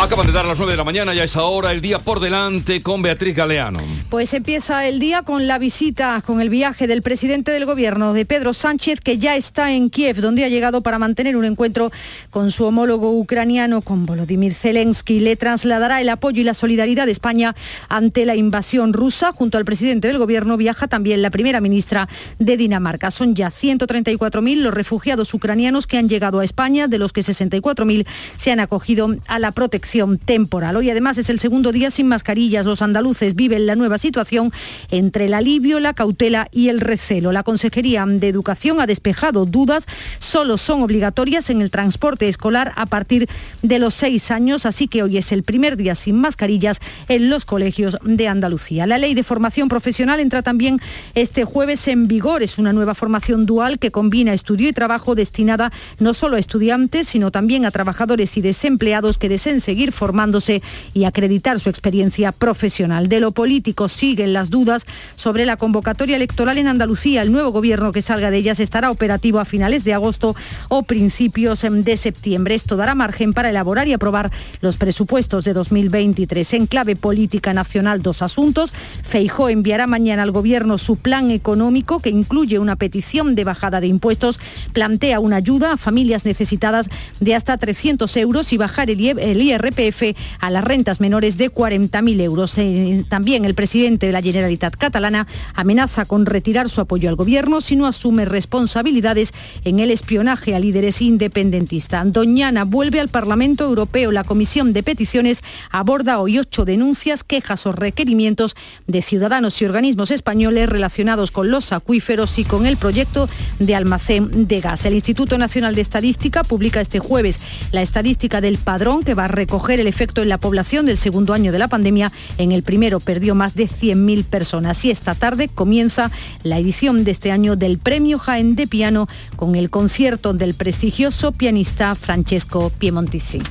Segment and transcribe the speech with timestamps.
[0.00, 2.80] Acaban de dar las 9 de la mañana, ya es ahora el día por delante
[2.80, 3.80] con Beatriz Galeano.
[4.08, 8.24] Pues empieza el día con la visita, con el viaje del presidente del gobierno, de
[8.24, 11.90] Pedro Sánchez, que ya está en Kiev, donde ha llegado para mantener un encuentro
[12.30, 15.18] con su homólogo ucraniano, con Volodymyr Zelensky.
[15.18, 17.56] Le trasladará el apoyo y la solidaridad de España
[17.88, 19.32] ante la invasión rusa.
[19.32, 23.10] Junto al presidente del gobierno viaja también la primera ministra de Dinamarca.
[23.10, 28.06] Son ya 134.000 los refugiados ucranianos que han llegado a España, de los que 64.000
[28.36, 29.87] se han acogido a la protección
[30.24, 30.76] temporal.
[30.76, 32.66] Hoy además es el segundo día sin mascarillas.
[32.66, 34.52] Los andaluces viven la nueva situación
[34.90, 37.32] entre el alivio, la cautela y el recelo.
[37.32, 39.86] La Consejería de Educación ha despejado dudas.
[40.18, 43.28] Solo son obligatorias en el transporte escolar a partir
[43.62, 47.46] de los seis años, así que hoy es el primer día sin mascarillas en los
[47.46, 48.86] colegios de Andalucía.
[48.86, 50.80] La ley de formación profesional entra también
[51.14, 52.42] este jueves en vigor.
[52.42, 57.08] Es una nueva formación dual que combina estudio y trabajo destinada no solo a estudiantes,
[57.08, 59.60] sino también a trabajadores y desempleados que deseen
[59.92, 60.62] formándose
[60.94, 63.08] y acreditar su experiencia profesional.
[63.08, 64.84] De lo político siguen las dudas
[65.14, 67.22] sobre la convocatoria electoral en Andalucía.
[67.22, 70.34] El nuevo gobierno que salga de ellas estará operativo a finales de agosto
[70.68, 72.54] o principios de septiembre.
[72.54, 76.54] Esto dará margen para elaborar y aprobar los presupuestos de 2023.
[76.54, 78.72] En clave política nacional, dos asuntos.
[79.02, 83.86] Feijó enviará mañana al gobierno su plan económico que incluye una petición de bajada de
[83.86, 84.40] impuestos,
[84.72, 86.88] plantea una ayuda a familias necesitadas
[87.20, 92.58] de hasta 300 euros y bajar el IRPF a las rentas menores de 40.000 euros.
[92.58, 97.60] Eh, también el presidente de la Generalitat catalana amenaza con retirar su apoyo al gobierno
[97.60, 99.32] si no asume responsabilidades
[99.64, 102.12] en el espionaje a líderes independentistas.
[102.12, 104.12] Doñana vuelve al Parlamento Europeo.
[104.12, 110.10] La Comisión de Peticiones aborda hoy ocho denuncias, quejas o requerimientos de ciudadanos y organismos
[110.10, 114.84] españoles relacionados con los acuíferos y con el proyecto de almacén de gas.
[114.84, 117.40] El Instituto Nacional de Estadística publica este jueves
[117.72, 121.34] la estadística del padrón que va a recoger el efecto en la población del segundo
[121.34, 122.12] año de la pandemia.
[122.38, 124.84] En el primero perdió más de 100.000 personas.
[124.84, 126.10] Y esta tarde comienza
[126.42, 131.32] la edición de este año del Premio Jaén de Piano con el concierto del prestigioso
[131.32, 133.42] pianista Francesco Piemontisi.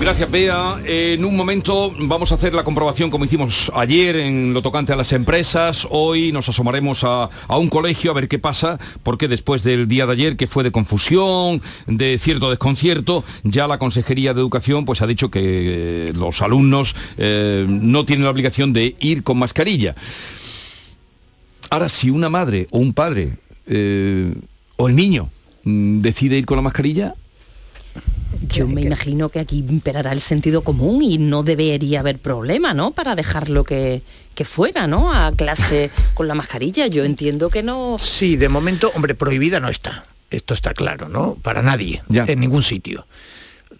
[0.00, 0.80] Gracias, Bea.
[0.86, 4.96] En un momento vamos a hacer la comprobación como hicimos ayer en lo tocante a
[4.96, 5.88] las empresas.
[5.90, 10.12] Hoy nos asomaremos a, un colegio a ver qué pasa, porque después del día de
[10.12, 15.06] ayer, que fue de confusión, de cierto desconcierto, ya la Consejería de Educación pues, ha
[15.06, 19.96] dicho que eh, los alumnos eh, no tienen la obligación de ir con mascarilla.
[21.70, 24.32] Ahora, si una madre o un padre eh,
[24.76, 25.28] o el niño
[25.64, 27.14] mm, decide ir con la mascarilla,
[28.48, 32.92] yo me imagino que aquí imperará el sentido común y no debería haber problema, ¿no?
[32.92, 34.02] Para dejarlo que,
[34.34, 35.12] que fuera, ¿no?
[35.12, 36.86] A clase con la mascarilla.
[36.86, 37.96] Yo entiendo que no.
[37.98, 40.04] Sí, de momento, hombre, prohibida no está.
[40.30, 41.36] Esto está claro, ¿no?
[41.36, 43.06] Para nadie, en ningún sitio.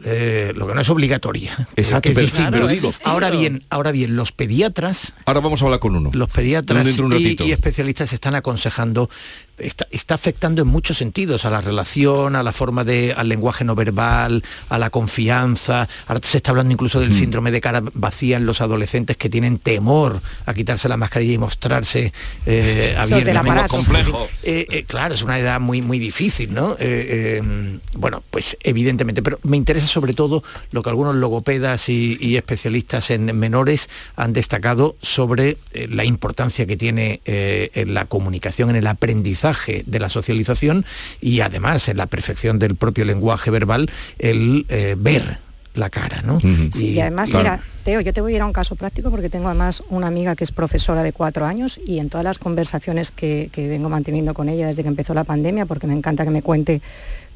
[0.05, 1.69] Eh, lo que no es obligatoria.
[1.77, 2.11] Exacto,
[2.51, 2.91] pero, digo.
[3.05, 5.13] Ahora bien, ahora bien, los pediatras.
[5.25, 6.11] Ahora vamos a hablar con uno.
[6.13, 9.11] Los pediatras y, especialistas están aconsejando
[9.59, 13.75] está, afectando en muchos sentidos a la relación, a la forma de, al lenguaje no
[13.75, 15.89] verbal, a la confianza.
[16.07, 17.15] Ahora se está hablando incluso del mm.
[17.15, 21.39] síndrome de cara vacía en los adolescentes que tienen temor a quitarse la mascarilla y
[21.39, 22.13] mostrarse
[22.47, 23.69] eh, abiertamente.
[23.69, 24.29] complejo.
[24.43, 26.77] Eh, eh, claro, es una edad muy, muy difícil, ¿no?
[26.79, 27.41] Eh,
[27.95, 33.37] bueno, pues evidentemente, pero me interesa sobre todo lo que algunos logopedas y, especialistas en
[33.37, 35.57] menores han destacado sobre
[35.89, 39.48] la importancia que tiene en la comunicación, en el aprendizaje
[39.87, 40.85] de la socialización
[41.21, 45.39] y además en la perfección del propio lenguaje verbal el eh, ver
[45.75, 46.39] la cara, ¿no?
[46.75, 49.47] y, además, mira, Teo, yo te voy a ir a un caso práctico porque tengo
[49.47, 53.51] además una amiga que es profesora de cuatro años y en todas las conversaciones que,
[53.55, 56.83] vengo manteniendo con ella desde que empezó la pandemia, porque me encanta que me cuente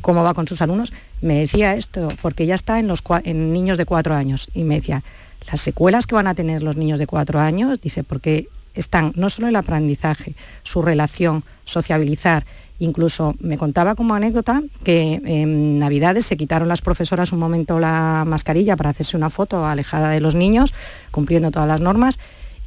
[0.00, 3.78] cómo va con sus alumnos, me decía esto, porque ya está en, los, en niños
[3.78, 5.04] de cuatro años, y me decía,
[5.48, 9.30] las secuelas que van a tener los niños de cuatro años, dice, porque están no
[9.30, 12.44] solo el aprendizaje, su relación, sociabilizar.
[12.78, 18.24] Incluso me contaba como anécdota que en Navidades se quitaron las profesoras un momento la
[18.26, 20.74] mascarilla para hacerse una foto alejada de los niños,
[21.10, 22.18] cumpliendo todas las normas,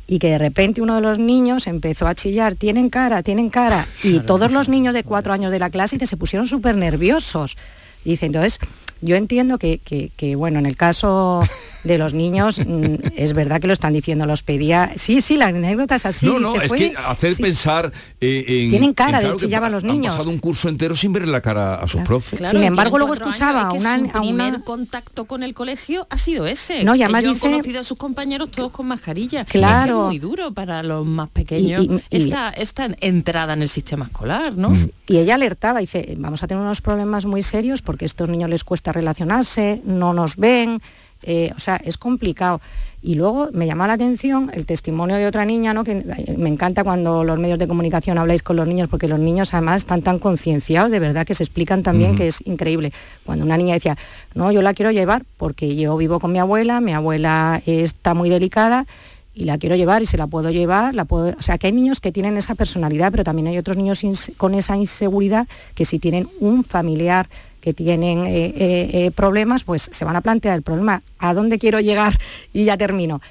[0.07, 3.87] y que de repente uno de los niños empezó a chillar, tienen cara, tienen cara,
[4.03, 7.57] y todos los niños de cuatro años de la clase se pusieron súper nerviosos.
[8.05, 8.59] Dice, entonces,
[9.01, 11.41] yo entiendo que, bueno, en el caso
[11.85, 14.91] de los niños, mm, es verdad que lo están diciendo los pedía.
[14.95, 16.25] Sí, sí, la anécdota es así.
[16.25, 18.69] No, no, es que hacer pensar eh, en...
[18.71, 20.13] Tienen cara de chillaban los niños.
[20.13, 22.47] Han pasado un curso entero sin ver la cara a sus profes.
[22.49, 23.99] Sin embargo, luego escuchaba a una...
[23.99, 26.83] Su primer contacto con el colegio ha sido ese.
[26.83, 27.45] No, y además dice...
[27.45, 29.45] han conocido a sus compañeros todos con mascarilla.
[29.45, 30.01] Claro.
[30.01, 34.73] Es muy duro para los más pequeños esta, esta entrada en el sistema escolar, ¿no?
[35.07, 38.49] Y ella alertaba, dice, vamos a tener unos problemas muy serios porque a estos niños
[38.49, 40.81] les cuesta relacionarse, no nos ven,
[41.25, 42.61] eh, o sea, es complicado.
[43.01, 45.83] Y luego me llama la atención el testimonio de otra niña, ¿no?
[45.83, 46.03] que
[46.37, 49.83] me encanta cuando los medios de comunicación habláis con los niños, porque los niños además
[49.83, 52.91] están tan concienciados, de verdad que se explican también que es increíble.
[53.23, 53.95] Cuando una niña decía,
[54.33, 58.29] no, yo la quiero llevar porque yo vivo con mi abuela, mi abuela está muy
[58.29, 58.87] delicada
[59.35, 61.35] y la quiero llevar y se la puedo llevar, la puedo...
[61.37, 64.01] o sea que hay niños que tienen esa personalidad, pero también hay otros niños
[64.37, 67.27] con esa inseguridad que si tienen un familiar
[67.65, 71.57] que tienen eh, eh, eh, problemas, pues se van a plantear el problema, ¿a dónde
[71.57, 72.19] quiero llegar?
[72.53, 73.21] Y ya termino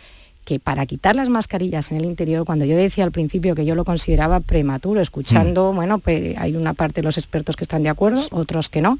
[0.44, 3.76] que para quitar las mascarillas en el interior, cuando yo decía al principio que yo
[3.76, 5.76] lo consideraba prematuro, escuchando, mm.
[5.76, 8.98] bueno, pues hay una parte de los expertos que están de acuerdo, otros que no,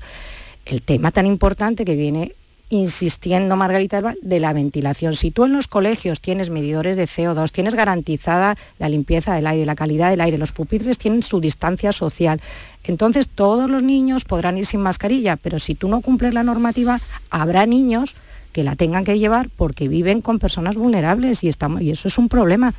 [0.66, 2.32] el tema tan importante que viene
[2.70, 5.14] insistiendo, Margarita, de la ventilación.
[5.14, 9.66] Si tú en los colegios tienes medidores de CO2, tienes garantizada la limpieza del aire,
[9.66, 12.40] la calidad del aire, los pupitres tienen su distancia social,
[12.84, 17.00] entonces todos los niños podrán ir sin mascarilla, pero si tú no cumples la normativa,
[17.31, 18.16] habrá niños
[18.52, 22.19] que la tengan que llevar porque viven con personas vulnerables y, estamos, y eso es
[22.19, 22.75] un problema.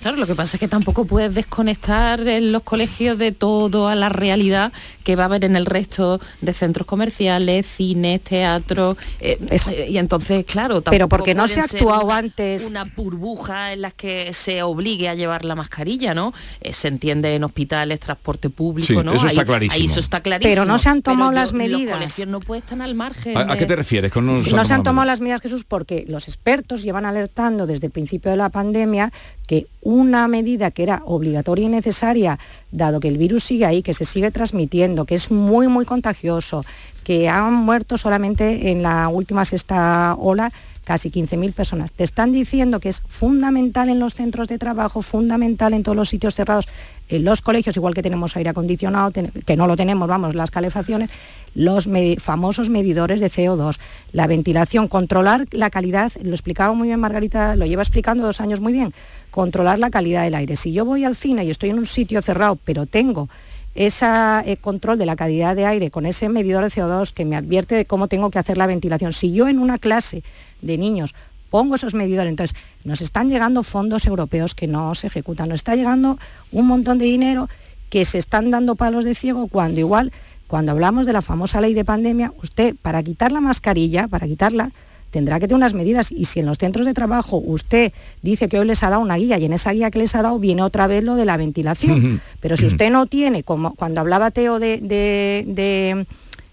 [0.00, 3.94] Claro, lo que pasa es que tampoco puedes desconectar en los colegios de todo a
[3.94, 4.72] la realidad
[5.04, 8.96] que va a haber en el resto de centros comerciales, cines, teatros.
[9.20, 12.64] Eh, eh, y entonces, claro, Pero porque no se ha actuado antes.
[12.64, 16.32] Una burbuja en las que se obligue a llevar la mascarilla, ¿no?
[16.60, 19.12] Eh, se entiende en hospitales, transporte público, ¿no?
[19.12, 19.84] Eso está clarísimo.
[19.84, 20.50] eso está clarísimo.
[20.50, 21.80] Pero no se han tomado las medidas.
[21.82, 23.36] Los colegios no pueden estar al margen.
[23.36, 24.12] ¿A, qué te refieres?
[24.12, 27.92] Con no, se han tomado las medidas, Jesús, porque los expertos llevan alertando desde el
[27.92, 29.12] principio de la pandemia
[29.50, 32.38] que una medida que era obligatoria y necesaria,
[32.70, 36.64] dado que el virus sigue ahí, que se sigue transmitiendo, que es muy, muy contagioso,
[37.02, 40.52] que han muerto solamente en la última sexta ola
[40.90, 41.92] casi 15.000 personas.
[41.92, 46.08] Te están diciendo que es fundamental en los centros de trabajo, fundamental en todos los
[46.08, 46.66] sitios cerrados,
[47.08, 51.08] en los colegios, igual que tenemos aire acondicionado, que no lo tenemos, vamos, las calefacciones,
[51.54, 51.88] los
[52.18, 53.78] famosos medidores de CO2,
[54.10, 58.60] la ventilación, controlar la calidad, lo explicaba muy bien Margarita, lo lleva explicando dos años
[58.60, 58.92] muy bien,
[59.30, 60.56] controlar la calidad del aire.
[60.56, 63.28] Si yo voy al cine y estoy en un sitio cerrado, pero tengo
[63.76, 64.06] ese
[64.46, 67.76] eh, control de la calidad de aire con ese medidor de CO2 que me advierte
[67.76, 69.12] de cómo tengo que hacer la ventilación.
[69.12, 70.24] Si yo en una clase
[70.62, 71.14] de niños.
[71.50, 75.74] Pongo esos medidores, entonces nos están llegando fondos europeos que no se ejecutan, nos está
[75.74, 76.18] llegando
[76.52, 77.48] un montón de dinero
[77.88, 80.12] que se están dando palos de ciego cuando igual,
[80.46, 84.70] cuando hablamos de la famosa ley de pandemia, usted para quitar la mascarilla, para quitarla,
[85.10, 86.10] tendrá que tener unas medidas.
[86.12, 87.92] Y si en los centros de trabajo usted
[88.22, 90.22] dice que hoy les ha dado una guía y en esa guía que les ha
[90.22, 94.00] dado viene otra vez lo de la ventilación, pero si usted no tiene, como cuando
[94.00, 96.06] hablaba Teo de,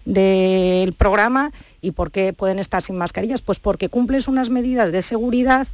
[0.07, 1.51] del programa
[1.81, 5.67] y por qué pueden estar sin mascarillas, pues porque cumples unas medidas de seguridad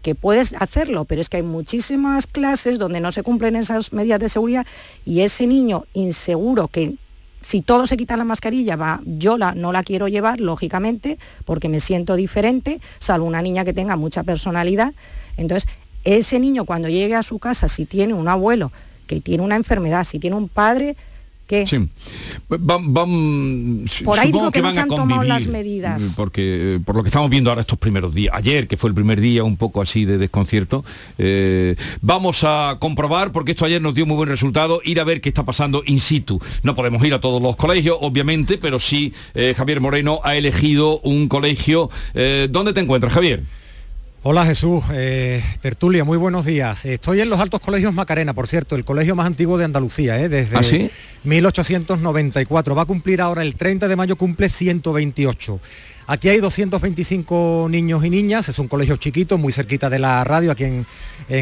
[0.00, 4.20] que puedes hacerlo, pero es que hay muchísimas clases donde no se cumplen esas medidas
[4.20, 4.66] de seguridad
[5.04, 6.94] y ese niño inseguro que
[7.42, 11.68] si todo se quita la mascarilla, va, yo la, no la quiero llevar, lógicamente, porque
[11.68, 14.94] me siento diferente, salvo una niña que tenga mucha personalidad.
[15.36, 15.68] Entonces,
[16.04, 18.72] ese niño cuando llegue a su casa, si tiene un abuelo
[19.06, 20.96] que tiene una enfermedad, si tiene un padre
[21.46, 21.88] Sí.
[24.04, 26.02] por ahí digo que, no se han tomado las medidas.
[26.02, 28.88] Mm, porque eh, por lo que estamos viendo ahora estos primeros días, ayer que fue
[28.88, 30.84] el primer día un poco así de desconcierto,
[31.18, 35.20] eh, vamos a comprobar, porque esto ayer nos dio muy buen resultado, ir a ver
[35.20, 36.40] qué está pasando in situ.
[36.62, 41.00] No podemos ir a todos los colegios, obviamente, pero sí eh, Javier Moreno ha elegido
[41.00, 41.90] un colegio.
[42.50, 43.42] ¿Dónde te encuentras, Javier?
[44.26, 46.86] Hola Jesús, eh, Tertulia, muy buenos días.
[46.86, 50.30] Estoy en los Altos Colegios Macarena, por cierto, el colegio más antiguo de Andalucía, eh,
[50.30, 50.90] desde
[51.24, 52.72] 1894.
[52.72, 55.60] ¿Ah, Va a cumplir ahora el 30 de mayo, cumple 128.
[56.06, 60.52] Aquí hay 225 niños y niñas, es un colegio chiquito, muy cerquita de la radio,
[60.52, 60.86] aquí en,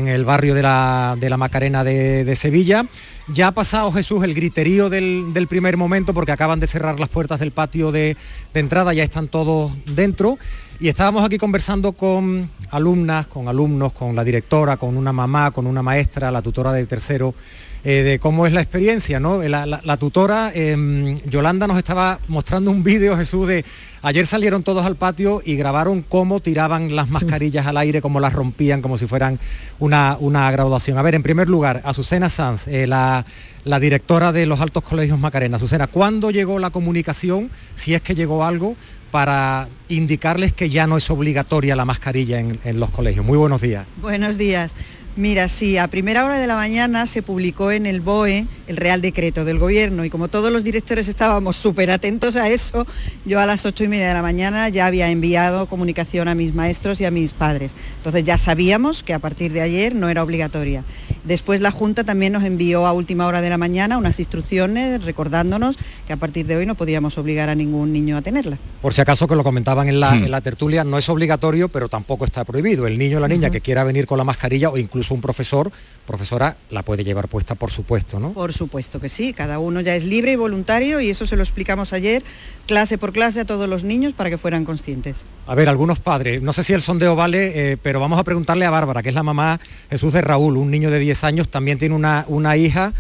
[0.09, 2.87] el barrio de la, Macarena de, Sevilla.
[3.27, 7.41] Ya ha pasado Jesús el griterío del, primer momento porque acaban de cerrar las puertas
[7.41, 8.17] del patio de,
[8.55, 10.39] de entrada, ya están todos dentro.
[10.79, 15.67] Y estábamos aquí conversando con alumnas, con alumnos, con la directora, con una mamá, con
[15.67, 17.35] una maestra, la tutora de tercero,
[17.85, 19.43] eh, de cómo es la experiencia, ¿no?
[19.43, 23.65] La, tutora, em, Yolanda, nos estaba mostrando un vídeo, Jesús, de
[24.03, 28.35] ayer salieron todos al patio y grabaron cómo tiraban las mascarillas al aire, cómo las
[28.35, 29.41] rompían, como si fueran
[29.81, 30.97] una, una graduación.
[30.97, 33.27] A ver, en primer lugar, Azucena Sanz, eh, la,
[33.65, 35.57] la directora de los Altos Colegios Macarena.
[35.57, 38.77] Azucena, ¿cuándo llegó la comunicación, si es que llegó algo,
[39.13, 43.27] para indicarles que ya no es obligatoria la mascarilla en, en los colegios.
[43.27, 43.87] Muy buenos días.
[44.01, 44.73] Buenos días.
[45.15, 49.03] Mira, sí, a primera hora de la mañana se publicó en el BOE el Real
[49.03, 52.87] Decreto del Gobierno y como todos los directores estábamos súper atentos a eso,
[53.27, 56.55] yo a las ocho y media de la mañana ya había enviado comunicación a mis
[56.55, 57.73] maestros y a mis padres.
[58.03, 60.83] Entonces ya sabíamos que a partir de ayer no era obligatoria.
[61.23, 65.79] Después la Junta también nos envió a última hora de la mañana unas instrucciones recordándonos
[66.05, 68.59] que a partir de hoy no podíamos obligar a ningún niño a tenerla.
[68.81, 71.89] Por si acaso que lo comentaban en la, en la tertulia, no es obligatorio, pero
[71.89, 72.89] tampoco está prohibido.
[72.89, 75.71] El niño o la niña que quiera venir con la mascarilla o incluso un profesor,
[76.07, 78.33] profesora, la puede llevar puesta, por supuesto, ¿no?
[78.33, 81.43] Por supuesto que sí, cada uno ya es libre y voluntario y eso se lo
[81.43, 82.23] explicamos ayer,
[82.67, 85.25] clase por clase a todos los niños para que fueran conscientes.
[85.47, 88.67] A ver, algunos padres, no sé si el sondeo vale, eh, pero vamos a preguntarle
[88.67, 91.79] a Bárbara, que es la mamá Jesús de Raúl, un niño de 10 años, también
[91.79, 92.93] tiene una, una hija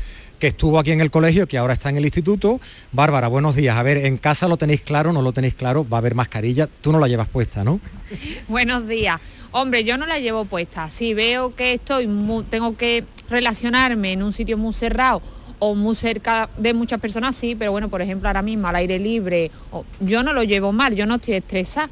[0.42, 2.60] que estuvo aquí en el colegio, que ahora está en el instituto.
[2.90, 3.76] Bárbara, buenos días.
[3.76, 5.88] A ver, ¿en casa lo tenéis claro, no lo tenéis claro?
[5.88, 7.78] Va a haber mascarilla, tú no la llevas puesta, ¿no?
[8.48, 9.20] Buenos días.
[9.52, 10.90] Hombre, yo no la llevo puesta.
[10.90, 12.08] Si veo que estoy
[12.50, 15.22] tengo que relacionarme en un sitio muy cerrado
[15.60, 18.98] o muy cerca de muchas personas, sí, pero bueno, por ejemplo, ahora mismo al aire
[18.98, 19.52] libre,
[20.00, 21.88] yo no lo llevo mal, yo no estoy estresada.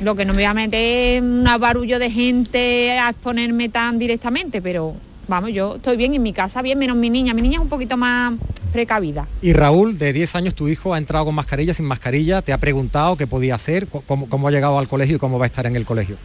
[0.00, 3.98] Lo que no me voy a meter en un barullo de gente a exponerme tan
[3.98, 4.94] directamente, pero
[5.30, 7.32] vamos, yo estoy bien en mi casa, bien, menos mi niña.
[7.32, 8.34] Mi niña es un poquito más
[8.72, 9.26] precavida.
[9.40, 12.58] Y Raúl, de 10 años, tu hijo ha entrado con mascarilla, sin mascarilla, te ha
[12.58, 15.64] preguntado qué podía hacer, cómo, cómo ha llegado al colegio y cómo va a estar
[15.66, 16.18] en el colegio.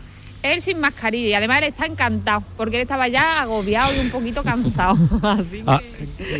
[0.43, 4.12] Él sin mascarilla y además él está encantado porque él estaba ya agobiado y un
[4.12, 4.95] poquito cansado.
[5.24, 5.81] Así a,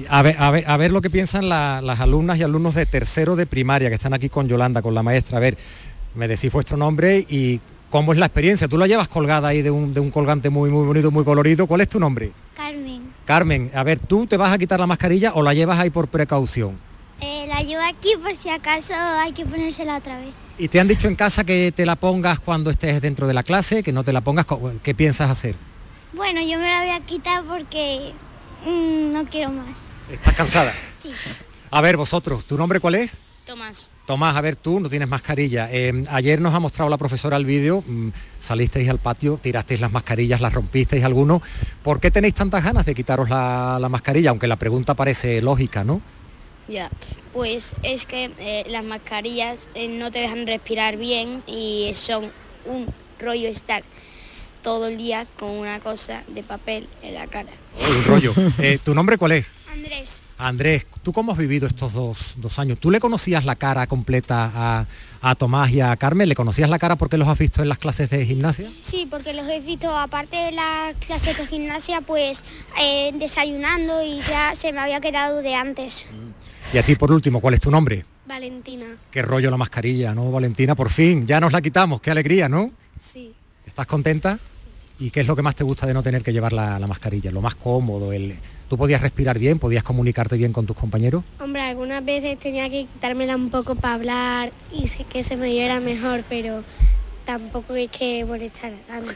[0.10, 2.86] a, ver, a, ver, a ver lo que piensan la, las alumnas y alumnos de
[2.86, 5.38] tercero de primaria que están aquí con Yolanda, con la maestra.
[5.38, 5.58] A ver,
[6.14, 8.68] me decís vuestro nombre y cómo es la experiencia.
[8.68, 11.66] Tú la llevas colgada ahí de un, de un colgante muy, muy bonito, muy colorido.
[11.66, 12.32] ¿Cuál es tu nombre?
[13.26, 13.72] Carmen.
[13.74, 16.78] A ver, ¿tú te vas a quitar la mascarilla o la llevas ahí por precaución?
[17.22, 20.30] Eh, la llevo aquí por si acaso hay que ponérsela otra vez.
[20.58, 23.44] ¿Y te han dicho en casa que te la pongas cuando estés dentro de la
[23.44, 24.46] clase, que no te la pongas?
[24.84, 25.56] ¿Qué piensas hacer?
[26.14, 28.14] Bueno, yo me la voy a quitar porque
[28.66, 29.78] mmm, no quiero más.
[30.12, 30.74] ¿Estás cansada?
[31.02, 31.12] Sí.
[31.72, 33.18] A ver, vosotros, ¿tu nombre cuál es?
[33.46, 33.92] Tomás.
[34.06, 35.70] Tomás, a ver, tú no tienes mascarilla.
[35.72, 38.10] Eh, ayer nos ha mostrado la profesora el vídeo, mmm,
[38.40, 41.42] salisteis al patio, tirasteis las mascarillas, las rompisteis alguno.
[41.84, 44.32] ¿Por qué tenéis tantas ganas de quitaros la, la mascarilla?
[44.32, 46.02] Aunque la pregunta parece lógica, ¿no?
[46.68, 46.90] Ya,
[47.34, 52.32] pues es que eh, las mascarillas eh, no te dejan respirar bien y son
[52.66, 52.88] un
[53.20, 53.84] rollo estar
[54.64, 57.52] todo el día con una cosa de papel en la cara.
[57.80, 58.34] Un rollo.
[58.60, 59.52] Eh, ¿Tu nombre cuál es?
[59.72, 60.22] Andrés.
[60.38, 62.78] Andrés, ¿tú cómo has vivido estos dos, dos años?
[62.78, 64.86] ¿Tú le conocías la cara completa a,
[65.22, 66.28] a, Tomás y a Carmen?
[66.28, 68.68] ¿Le conocías la cara porque los has visto en las clases de gimnasia?
[68.82, 72.44] Sí, porque los he visto, aparte de las clases de gimnasia, pues
[72.82, 76.06] eh, desayunando y ya se me había quedado de antes.
[76.74, 78.04] Y a ti, por último, ¿cuál es tu nombre?
[78.26, 78.88] Valentina.
[79.12, 80.76] Qué rollo la mascarilla, ¿no, Valentina?
[80.76, 82.72] Por fin, ya nos la quitamos, qué alegría, ¿no?
[83.14, 83.34] Sí.
[83.66, 84.38] ¿Estás contenta?
[84.98, 85.06] Sí.
[85.06, 86.88] ¿Y qué es lo que más te gusta de no tener que llevar la, la
[86.88, 87.32] mascarilla?
[87.32, 88.38] Lo más cómodo, el...
[88.70, 89.60] ¿Tú podías respirar bien?
[89.60, 91.24] ¿Podías comunicarte bien con tus compañeros?
[91.40, 95.50] Hombre, algunas veces tenía que quitármela un poco para hablar y sé que se me
[95.50, 96.64] oyera mejor, pero
[97.26, 99.12] tampoco es que molestara tanto.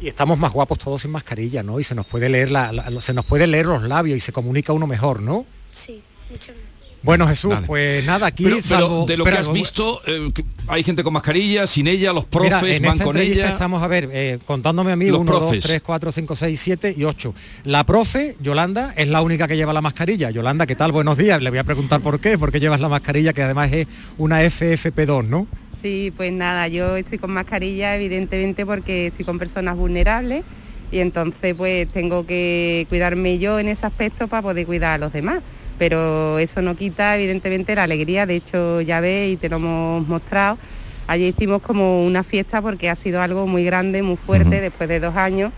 [0.00, 1.80] Y estamos más guapos todos sin mascarilla, ¿no?
[1.80, 4.32] Y se nos puede leer la, la, se nos puede leer los labios y se
[4.32, 5.46] comunica uno mejor, ¿no?
[5.72, 6.71] Sí, mucho más.
[7.02, 7.66] Bueno, Jesús, Dale.
[7.66, 10.30] pues nada, aquí pero, salvo, pero de lo pero, que has visto, eh,
[10.68, 13.48] hay gente con mascarilla, sin ella, los profes mira, en van esta con ella.
[13.50, 16.94] Estamos a ver, eh, contándome a mí, los 1, 2, 3, 4, 5, 6, 7
[16.96, 17.34] y 8.
[17.64, 20.30] La profe, Yolanda, es la única que lleva la mascarilla.
[20.30, 20.92] Yolanda, ¿qué tal?
[20.92, 21.42] Buenos días.
[21.42, 25.26] Le voy a preguntar por qué, porque llevas la mascarilla, que además es una FFP2,
[25.26, 25.48] ¿no?
[25.76, 30.44] Sí, pues nada, yo estoy con mascarilla evidentemente porque estoy con personas vulnerables
[30.92, 35.12] y entonces pues tengo que cuidarme yo en ese aspecto para poder cuidar a los
[35.12, 35.40] demás
[35.78, 40.06] pero eso no quita evidentemente la alegría, de hecho ya ves y te lo hemos
[40.06, 40.58] mostrado,
[41.06, 44.62] allí hicimos como una fiesta porque ha sido algo muy grande, muy fuerte, uh -huh.
[44.62, 45.52] después de dos años,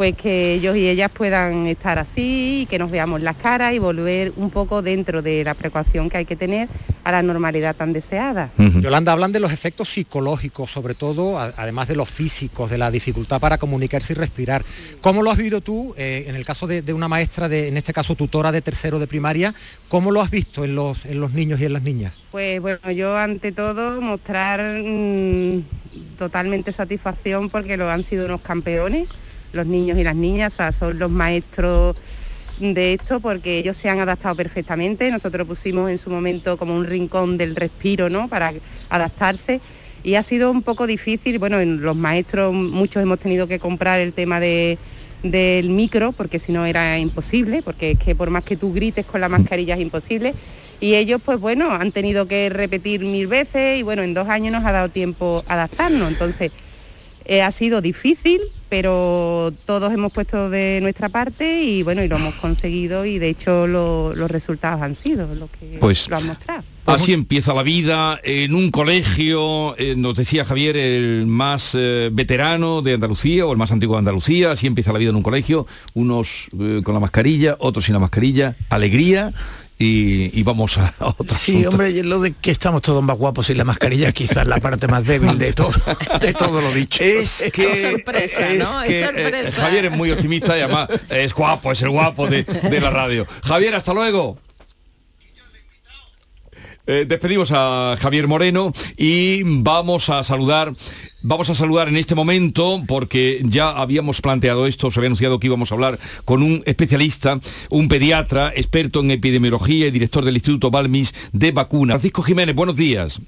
[0.00, 3.78] pues que ellos y ellas puedan estar así y que nos veamos las caras y
[3.78, 6.70] volver un poco dentro de la precaución que hay que tener
[7.04, 8.50] a la normalidad tan deseada.
[8.56, 8.80] Uh -huh.
[8.80, 12.90] Yolanda, hablan de los efectos psicológicos, sobre todo, a, además de los físicos, de la
[12.90, 14.64] dificultad para comunicarse y respirar.
[15.02, 17.76] ¿Cómo lo has vivido tú, eh, en el caso de, de, una maestra, de, en
[17.76, 19.54] este caso tutora de tercero de primaria,
[19.88, 22.14] cómo lo has visto en los, en los niños y en las niñas?
[22.30, 25.60] Pues bueno, yo ante todo mostrar mmm,
[26.16, 29.06] totalmente satisfacción porque lo han sido unos campeones
[29.52, 31.96] los niños y las niñas, o sea, son los maestros
[32.58, 35.10] de esto porque ellos se han adaptado perfectamente.
[35.10, 38.28] Nosotros pusimos en su momento como un rincón del respiro, ¿no?
[38.28, 38.52] Para
[38.88, 39.60] adaptarse
[40.02, 41.38] y ha sido un poco difícil.
[41.38, 44.78] Bueno, los maestros muchos hemos tenido que comprar el tema de,
[45.22, 49.06] del micro porque si no era imposible, porque es que por más que tú grites
[49.06, 50.34] con la mascarilla es imposible.
[50.80, 54.52] y ellos pues bueno, han tenido que repetir mil veces y bueno, en dos años
[54.52, 56.52] nos ha dado tiempo adaptarnos, entonces
[57.26, 58.40] eh, ha sido difícil,
[58.70, 63.28] pero todos hemos puesto de nuestra parte y bueno, y lo hemos conseguido y de
[63.28, 66.62] hecho los resultados han sido lo que pues, lo han mostrado.
[66.86, 72.82] Así empieza la vida en un colegio, eh, nos decía Javier, el más eh, veterano
[72.82, 75.66] de Andalucía o el más antiguo de Andalucía, así empieza la vida en un colegio,
[75.94, 79.32] unos con la mascarilla, otros sin la mascarilla, alegría,
[79.82, 83.64] y, vamos a, otro Sí, hombre, lo de que estamos todos más guapos y la
[83.64, 85.72] mascarilla quizás la parte más débil de todo,
[86.20, 87.02] de todo lo dicho.
[87.02, 88.82] Es que sorpresa, ¿no?
[88.82, 92.80] es eh, Javier es muy optimista y además es guapo, es el guapo de, de
[92.80, 93.26] la radio.
[93.42, 94.36] Javier, hasta luego.
[96.92, 100.74] Eh, despedimos a Javier Moreno y vamos a saludar
[101.22, 105.48] Vamos a saludar en este momento porque ya habíamos planteado esto, se había anunciado que
[105.48, 110.70] íbamos a hablar con un especialista, un pediatra, experto en epidemiología y director del Instituto
[110.70, 111.92] Balmis de Vacuna.
[111.92, 113.20] Francisco Jiménez, buenos días.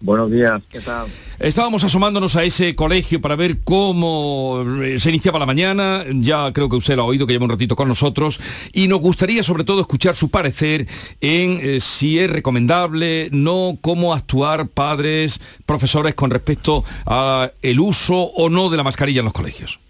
[0.00, 1.06] Buenos días, ¿qué tal?
[1.38, 6.68] Estábamos asomándonos a ese colegio para ver cómo eh, se iniciaba la mañana, ya creo
[6.68, 8.38] que usted lo ha oído, que lleva un ratito con nosotros,
[8.72, 10.86] y nos gustaría sobre todo escuchar su parecer
[11.20, 18.50] en eh, si es recomendable, no, cómo actuar padres, profesores con respecto al uso o
[18.50, 19.80] no de la mascarilla en los colegios.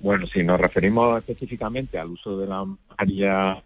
[0.00, 3.62] Bueno, si nos referimos específicamente al uso de la mascarilla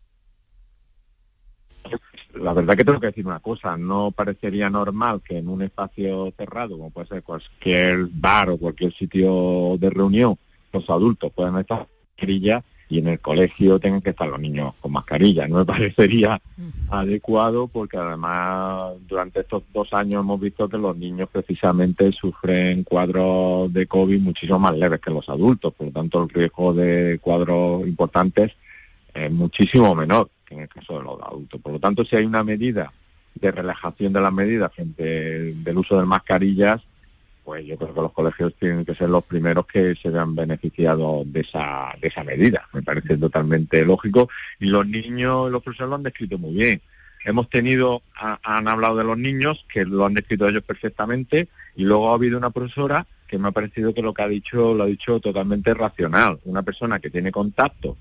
[2.35, 6.33] la verdad que tengo que decir una cosa, no parecería normal que en un espacio
[6.37, 10.37] cerrado, como puede ser cualquier bar o cualquier sitio de reunión,
[10.73, 14.93] los adultos puedan estar mascarilla y en el colegio tengan que estar los niños con
[14.93, 15.47] mascarilla.
[15.47, 16.41] No me parecería
[16.89, 23.73] adecuado porque además durante estos dos años hemos visto que los niños precisamente sufren cuadros
[23.73, 27.87] de COVID muchísimo más leves que los adultos, por lo tanto el riesgo de cuadros
[27.87, 28.53] importantes
[29.15, 31.61] es muchísimo menor en el caso de los adultos.
[31.61, 32.92] Por lo tanto, si hay una medida
[33.35, 36.83] de relajación de las medidas frente del uso de mascarillas,
[37.45, 41.33] pues yo creo que los colegios tienen que ser los primeros que se vean beneficiados
[41.33, 42.69] de esa, de esa medida.
[42.73, 44.28] Me parece totalmente lógico.
[44.59, 46.80] Y los niños, los profesores lo han descrito muy bien.
[47.25, 52.11] Hemos tenido, han hablado de los niños, que lo han descrito ellos perfectamente, y luego
[52.11, 54.87] ha habido una profesora que me ha parecido que lo que ha dicho lo ha
[54.87, 56.40] dicho totalmente racional.
[56.45, 57.97] Una persona que tiene contacto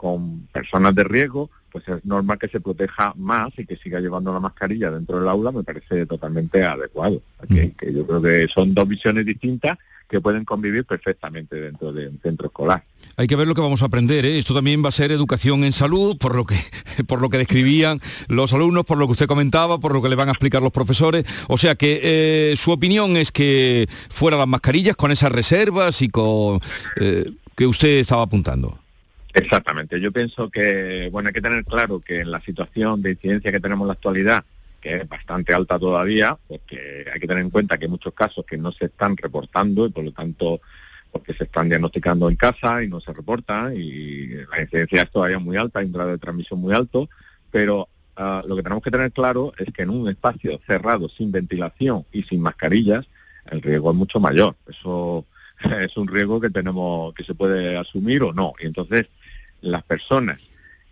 [0.00, 4.32] con personas de riesgo, pues es normal que se proteja más y que siga llevando
[4.32, 7.20] la mascarilla dentro del aula, me parece totalmente adecuado.
[7.46, 9.76] Que, yo creo que son dos visiones distintas
[10.08, 12.82] que pueden convivir perfectamente dentro de un centro escolar.
[13.18, 14.24] Hay que ver lo que vamos a aprender.
[14.24, 14.38] ¿eh?
[14.38, 16.56] Esto también va a ser educación en salud, por lo que
[17.06, 20.16] por lo que describían los alumnos, por lo que usted comentaba, por lo que le
[20.16, 21.26] van a explicar los profesores.
[21.48, 26.08] O sea que eh, su opinión es que fuera las mascarillas con esas reservas y
[26.08, 26.58] con
[26.96, 28.79] eh, que usted estaba apuntando.
[29.34, 30.00] Exactamente.
[30.00, 33.60] Yo pienso que, bueno, hay que tener claro que en la situación de incidencia que
[33.60, 34.44] tenemos en la actualidad,
[34.80, 38.44] que es bastante alta todavía, porque hay que tener en cuenta que hay muchos casos
[38.44, 40.60] que no se están reportando y por lo tanto
[41.12, 45.38] porque se están diagnosticando en casa y no se reportan y la incidencia es todavía
[45.38, 47.08] muy alta, hay un grado de transmisión muy alto,
[47.50, 51.32] pero ah, lo que tenemos que tener claro es que en un espacio cerrado, sin
[51.32, 53.06] ventilación y sin mascarillas,
[53.50, 54.56] el riesgo es mucho mayor.
[54.68, 55.26] Eso
[55.80, 58.54] es un riesgo que tenemos, que se puede asumir o no.
[58.60, 59.08] Y entonces
[59.60, 60.38] las personas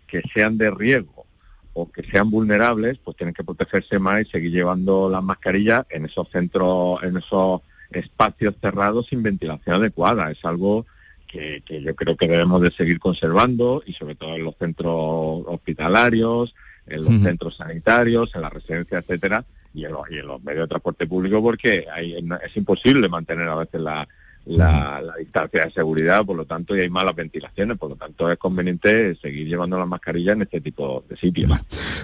[0.07, 1.25] que sean de riesgo
[1.73, 6.05] o que sean vulnerables, pues tienen que protegerse más y seguir llevando las mascarillas en
[6.05, 10.31] esos centros, en esos espacios cerrados sin ventilación adecuada.
[10.31, 10.85] Es algo
[11.27, 16.55] que, yo creo que debemos de seguir conservando y sobre todo en los centros hospitalarios,
[16.87, 20.63] en los centros sanitarios, en las residencias, etcétera, y en, los, y en los medios
[20.63, 24.07] de transporte público porque hay, es imposible mantener a veces la,
[24.49, 28.37] la, distancia de seguridad, por lo tanto, y hay malas ventilaciones, por lo tanto es
[28.37, 31.51] conveniente seguir llevando la mascarilla en este tipo de sitios.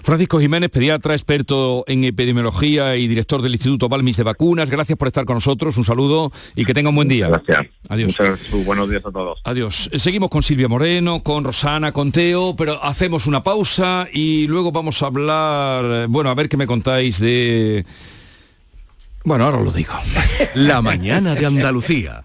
[0.03, 5.07] Francisco Jiménez, pediatra, experto en epidemiología y director del Instituto Balmis de Vacunas, gracias por
[5.07, 7.27] estar con nosotros, un saludo y que tenga un buen día.
[7.29, 7.67] Gracias.
[7.89, 8.17] Adiós.
[8.65, 9.41] buenos días a todos.
[9.43, 9.89] Adiós.
[9.95, 15.01] Seguimos con Silvia Moreno, con Rosana, con Teo, pero hacemos una pausa y luego vamos
[15.01, 17.85] a hablar, bueno, a ver qué me contáis de...
[19.23, 19.93] Bueno, ahora lo digo.
[20.53, 22.24] La mañana de Andalucía.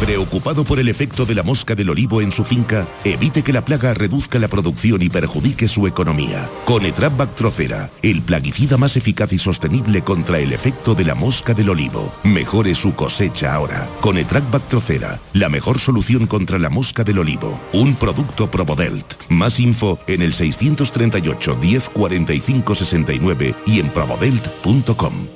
[0.00, 3.64] Preocupado por el efecto de la mosca del olivo en su finca, evite que la
[3.64, 6.50] plaga reduzca la producción y perjudique su economía.
[6.66, 11.54] Con Etrap Bactrocera, el plaguicida más eficaz y sostenible contra el efecto de la mosca
[11.54, 12.12] del olivo.
[12.24, 13.88] Mejore su cosecha ahora.
[14.02, 17.58] Con Etrap Bactrocera, la mejor solución contra la mosca del olivo.
[17.72, 19.14] Un producto Probodelt.
[19.30, 25.35] Más info en el 638 10 45 69 y en probodelt.com.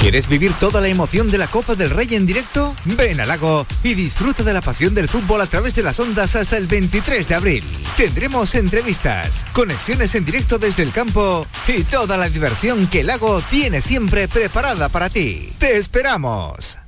[0.00, 2.74] ¿Quieres vivir toda la emoción de la Copa del Rey en directo?
[2.86, 6.36] Ven al lago y disfruta de la pasión del fútbol a través de las ondas
[6.36, 7.64] hasta el 23 de abril.
[7.98, 13.42] Tendremos entrevistas, conexiones en directo desde el campo y toda la diversión que el lago
[13.50, 15.52] tiene siempre preparada para ti.
[15.58, 16.78] ¡Te esperamos!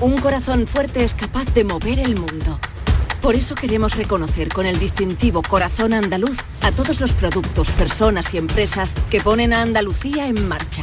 [0.00, 2.60] Un corazón fuerte es capaz de mover el mundo.
[3.22, 8.36] Por eso queremos reconocer con el distintivo Corazón Andaluz a todos los productos, personas y
[8.36, 10.82] empresas que ponen a Andalucía en marcha.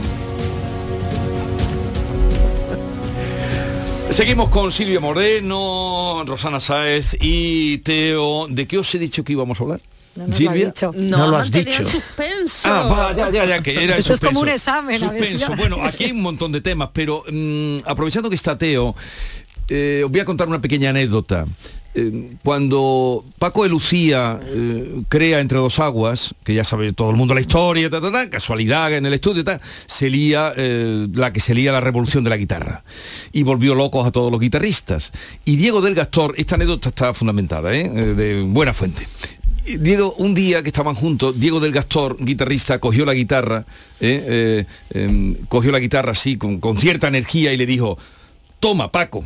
[4.11, 8.45] Seguimos con Silvia Moreno, Rosana Sáez y Teo.
[8.49, 9.81] ¿De qué os he dicho que íbamos a hablar?
[10.15, 10.91] No Silvia, lo, dicho.
[10.93, 11.85] no, lo has dicho.
[11.85, 12.67] Suspenso.
[12.69, 14.99] Ah, ya, ya, ya, que era Eso es como un examen.
[14.99, 15.55] Suspenso.
[15.55, 18.93] Bueno, aquí hay un montón de temas, pero mmm, aprovechando que está Teo,
[19.69, 21.45] eh, os voy a contar una pequeña anécdota.
[21.93, 27.17] Eh, cuando Paco de Lucía eh, crea Entre dos aguas, que ya sabe todo el
[27.17, 27.89] mundo la historia,
[28.29, 29.43] casualidad en el estudio,
[29.87, 32.83] se lía eh, la que se lía la revolución de la guitarra
[33.33, 35.11] y volvió locos a todos los guitarristas.
[35.43, 39.07] Y Diego del Gastor, esta anécdota está fundamentada, de buena fuente.
[39.79, 43.65] Diego, un día que estaban juntos, Diego del Gastor, guitarrista, cogió la guitarra,
[43.99, 44.65] eh,
[45.49, 47.97] cogió la guitarra así, con cierta energía y le dijo,
[48.59, 49.23] toma Paco,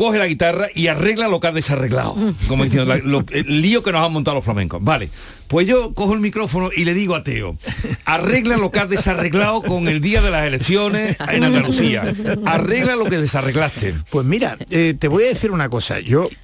[0.00, 2.16] coge la guitarra y arregla lo que ha desarreglado.
[2.48, 4.82] Como diciendo, la- lo- el lío que nos han montado los flamencos.
[4.82, 5.10] Vale,
[5.46, 7.58] pues yo cojo el micrófono y le digo a Teo,
[8.06, 12.14] arregla lo que has desarreglado con el día de las elecciones en Andalucía.
[12.46, 13.94] Arregla lo que desarreglaste.
[14.10, 16.00] Pues mira, eh, te voy a decir una cosa.
[16.00, 16.39] Yo mm,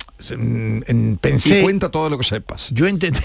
[1.20, 1.61] pensé...
[1.61, 2.70] Y cuenta todo lo que sepas.
[2.72, 3.20] Yo entendí,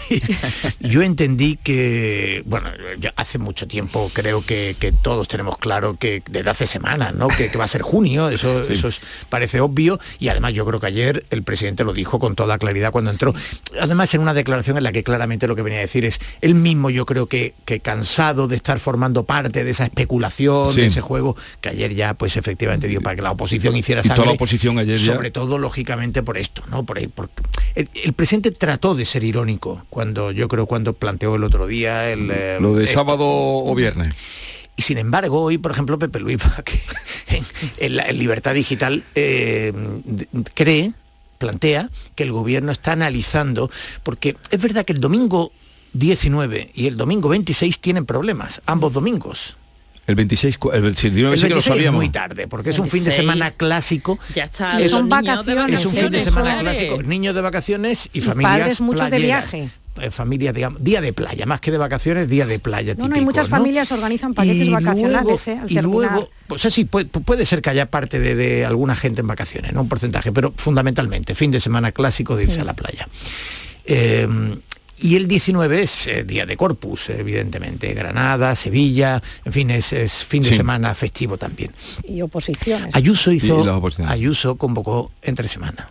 [0.79, 2.69] yo entendí que, bueno,
[3.15, 7.27] hace mucho tiempo creo que, que todos tenemos claro que desde hace semanas, ¿no?
[7.27, 8.73] Que, que va a ser junio, eso, Sí.
[8.73, 12.35] eso es- parece obvio, y además yo creo que ayer el presidente lo dijo con
[12.35, 13.33] toda claridad cuando entró.
[13.79, 16.55] Además en una declaración en la que claramente lo que venía a decir es, él
[16.55, 20.81] mismo yo creo que, que cansado de estar formando parte de esa especulación, Sí.
[20.81, 24.03] de ese juego, que ayer ya pues efectivamente dio para que la oposición hiciera Y
[24.03, 24.31] toda sangre.
[24.31, 26.80] la oposición ayer ya- sobre todo lógicamente por esto, ¿no?
[26.85, 27.43] Por ahí, porque
[27.75, 32.09] el, el presidente trató de ser irónico cuando yo creo cuando planteó el otro día
[32.11, 32.97] el eh, Lo de esto.
[32.99, 34.13] sábado o viernes.
[34.77, 36.79] Y sin embargo, hoy, por ejemplo, Pepe Luis, que
[37.35, 37.45] en,
[37.77, 39.73] en la- en Libertad Digital, eh,
[40.53, 40.93] cree,
[41.37, 43.69] plantea, que el gobierno está analizando,
[44.03, 45.51] porque es verdad que el domingo
[45.93, 49.57] 19 y el domingo 26 tienen problemas, ambos domingos.
[50.11, 51.97] El 26, cu- el 29 El sí que lo 26 es sabíamos.
[51.97, 53.15] muy tarde, porque es un fin de 26.
[53.15, 54.19] semana clásico.
[54.35, 54.77] Ya está.
[54.79, 57.03] Es los un niños de Es un fin de vacaciones, semana clásico.
[57.03, 59.69] Niños de vacaciones y Y familias padres muchos de viaje.
[59.99, 63.05] Eh, familias, digamos, día de playa, más que de vacaciones, día de playa No, no,
[63.07, 63.57] y típico, muchas ¿no?
[63.57, 65.59] familias organizan paquetes Y vacacionales, luego- ¿eh?
[65.63, 69.19] Al y luego, pues sí, puede, puede ser que haya parte de, de alguna gente
[69.21, 69.81] en vacaciones, ¿no?
[69.81, 72.61] Un porcentaje, pero fundamentalmente, fin de semana clásico de irse Sí.
[72.61, 73.07] a la playa.
[73.85, 74.27] Eh,
[75.01, 77.93] y el 19 es eh, día de Corpus, evidentemente.
[77.93, 80.55] Granada, Sevilla, en fin, es, es fin de Sí.
[80.55, 81.71] semana festivo también.
[82.07, 82.95] Y oposiciones.
[82.95, 84.13] Ayuso hizo, oposiciones.
[84.13, 85.89] Ayuso convocó entre semana.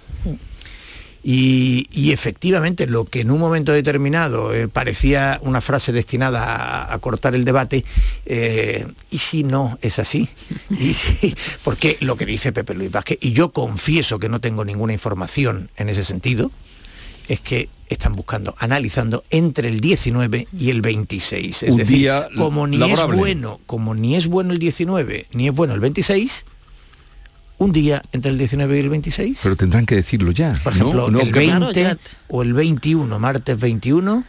[1.22, 6.46] Y, y efectivamente lo que en un momento determinado eh, parecía una frase destinada
[6.86, 7.84] a, a cortar el debate,
[8.24, 10.30] eh, y si no es así,
[10.70, 14.64] y si, porque lo que dice Pepe Luis Vázquez, y yo confieso que no tengo
[14.64, 16.50] ninguna información en ese sentido,
[17.28, 21.62] es que están buscando, analizando entre el 19 y el 26.
[21.64, 23.14] Es Un decir, día como ni laborable.
[23.14, 26.44] es bueno, como ni es bueno el 19, ni es bueno el 26,
[27.58, 29.40] un día entre el 19 y el 26.
[29.42, 30.54] Pero tendrán que decirlo ya.
[30.64, 31.96] Por ejemplo, No, el que- 20
[32.28, 34.24] o el 21, martes 21,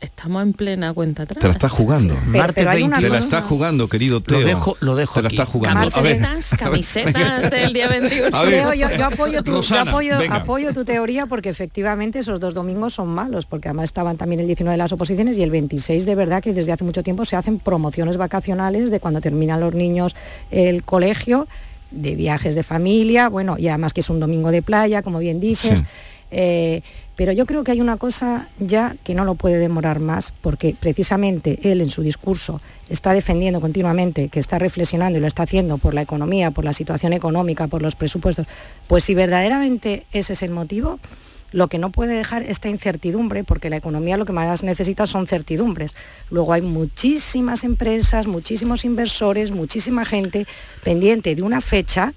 [0.00, 1.40] Estamos en plena cuenta atrás.
[1.40, 2.14] Te la estás jugando.
[2.14, 3.00] Pero- martes pero una 21.
[3.00, 4.38] Te la estás jugando, querido Teo.
[4.40, 5.36] Lo dejo, lo dejo Te la aquí.
[5.36, 5.80] estás jugando.
[5.80, 8.36] A ver, Camisetas, camisetas del día 21.
[8.36, 8.52] A ver.
[8.52, 9.90] Leo, yo, yo apoyo tu, yo Rosana,
[10.36, 14.46] apoyo, tu teoría porque efectivamente esos dos domingos son malos, porque además estaban también el
[14.46, 17.34] 19 de las oposiciones y el 26 de verdad que desde hace mucho tiempo se
[17.34, 20.14] hacen promociones vacacionales de cuando terminan los niños
[20.52, 21.48] el colegio,
[21.90, 25.40] de viajes de familia, bueno, y además que es un domingo de playa, como bien
[25.40, 25.80] dices.
[25.80, 25.84] Sí.
[26.30, 26.82] Eh,
[27.18, 30.76] pero yo creo que hay una cosa ya que no lo puede demorar más, porque
[30.78, 35.78] precisamente él en su discurso está defendiendo continuamente, que está reflexionando y lo está haciendo
[35.78, 38.46] por la economía, por la situación económica, por los presupuestos.
[38.86, 41.00] Pues si verdaderamente ese es el motivo,
[41.50, 45.26] lo que no puede dejar esta incertidumbre, porque la economía lo que más necesita son
[45.26, 45.96] certidumbres.
[46.30, 50.46] Luego hay muchísimas empresas, muchísimos inversores, muchísima gente
[50.84, 52.14] pendiente de una fecha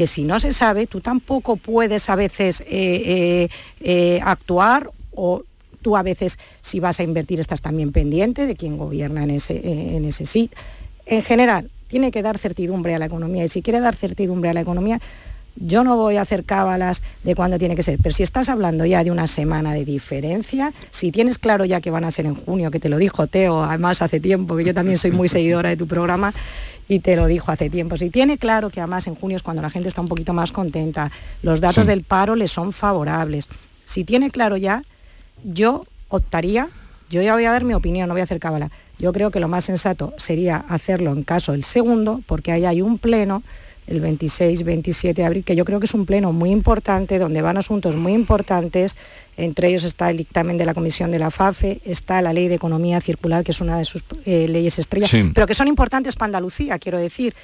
[0.00, 3.48] que si no se sabe, tú tampoco puedes a veces eh, eh,
[3.82, 5.42] eh, actuar o
[5.82, 9.60] tú a veces si vas a invertir estás también pendiente de quién gobierna en ese,
[9.62, 10.56] en ese sitio.
[11.04, 14.54] En general, tiene que dar certidumbre a la economía y si quiere dar certidumbre a
[14.54, 15.02] la economía,
[15.56, 18.86] yo no voy a hacer cábalas de cuándo tiene que ser, pero si estás hablando
[18.86, 22.36] ya de una semana de diferencia, si tienes claro ya que van a ser en
[22.36, 25.68] junio, que te lo dijo Teo, además hace tiempo, que yo también soy muy seguidora
[25.68, 26.32] de tu programa,
[26.90, 29.62] y te lo dijo hace tiempo, si tiene claro que además en junio es cuando
[29.62, 31.88] la gente está un poquito más contenta, los datos Sí.
[31.88, 33.48] del paro le son favorables,
[33.84, 34.82] si tiene claro ya,
[35.44, 36.68] yo optaría,
[37.08, 39.38] yo ya voy a dar mi opinión, no voy a hacer cábala, yo creo que
[39.38, 43.44] lo más sensato sería hacerlo en caso el segundo, porque ahí hay un pleno
[43.90, 47.56] el 26-27 de abril, que yo creo que es un pleno muy importante, donde van
[47.56, 48.96] asuntos muy importantes,
[49.36, 52.54] entre ellos está el dictamen de la Comisión de la FAFE, está la Ley de
[52.54, 55.30] Economía Circular, que es una de sus eh, leyes estrella, Sí.
[55.34, 57.34] pero que son importantes para Andalucía, quiero decir,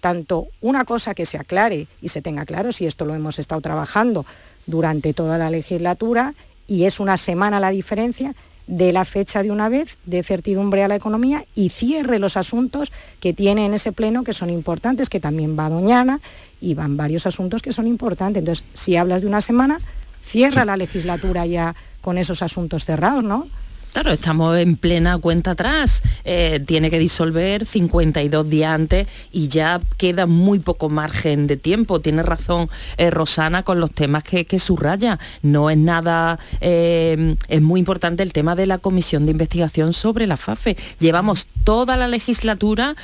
[0.00, 3.62] tanto una cosa que se aclare y se tenga claro, si esto lo hemos estado
[3.62, 4.26] trabajando
[4.66, 6.34] durante toda la legislatura,
[6.68, 8.34] y es una semana la diferencia,
[8.66, 12.92] de la fecha de una vez, de certidumbre a la economía y cierre los asuntos
[13.20, 16.20] que tiene en ese pleno que son importantes, que también va Doñana
[16.60, 18.40] y van varios asuntos que son importantes.
[18.40, 19.80] Entonces, si hablas de una semana,
[20.24, 23.46] cierra la legislatura ya con esos asuntos cerrados, ¿no?
[23.94, 26.02] Claro, estamos en plena cuenta atrás.
[26.24, 32.00] Eh, tiene que disolver 52 días antes y ya queda muy poco margen de tiempo.
[32.00, 35.20] Tiene razón eh, Rosana con los temas que, que subraya.
[35.42, 40.26] No es nada, eh, es muy importante el tema de la comisión de investigación sobre
[40.26, 40.76] la FAFE.
[40.98, 42.96] Llevamos toda la legislatura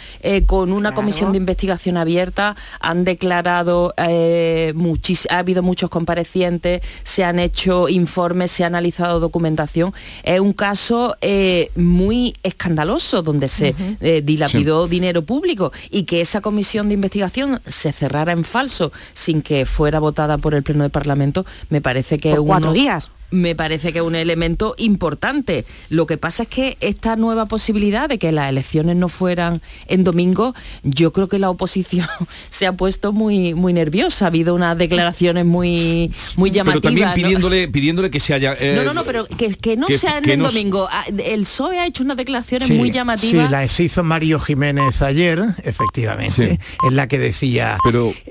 [0.47, 7.39] con una comisión de investigación abierta, han declarado, muchis- ha habido muchos comparecientes, se han
[7.39, 9.95] hecho informes, se ha analizado documentación.
[10.25, 10.80] Es un caso
[11.21, 17.61] eh, muy escandaloso donde se eh, dilapidó dinero público y que esa comisión de investigación
[17.67, 22.19] se cerrara en falso sin que fuera votada por el Pleno del Parlamento, me parece
[22.19, 23.11] que Por cuatro días.
[23.31, 25.65] Me parece que es un elemento importante.
[25.89, 30.05] Lo que pasa es que esta nueva posibilidad de que las elecciones no fueran en
[30.05, 32.07] domingo, yo creo que la oposición
[32.51, 34.27] se ha puesto muy, muy nerviosa.
[34.27, 36.83] Ha habido unas declaraciones muy, muy Pero llamativas.
[36.83, 37.15] también ¿no?
[37.15, 38.55] pidiéndole, pidiéndole que se haya...
[38.59, 40.89] eh, No, no, no, pero que, que no que- sea en que no- domingo.
[40.91, 43.51] Ah, El PSOE ha hecho unas declaraciones Sí, muy Sí, llamativas.
[43.51, 47.79] la se hizo Mario Jiménez ayer, efectivamente, en la que decía,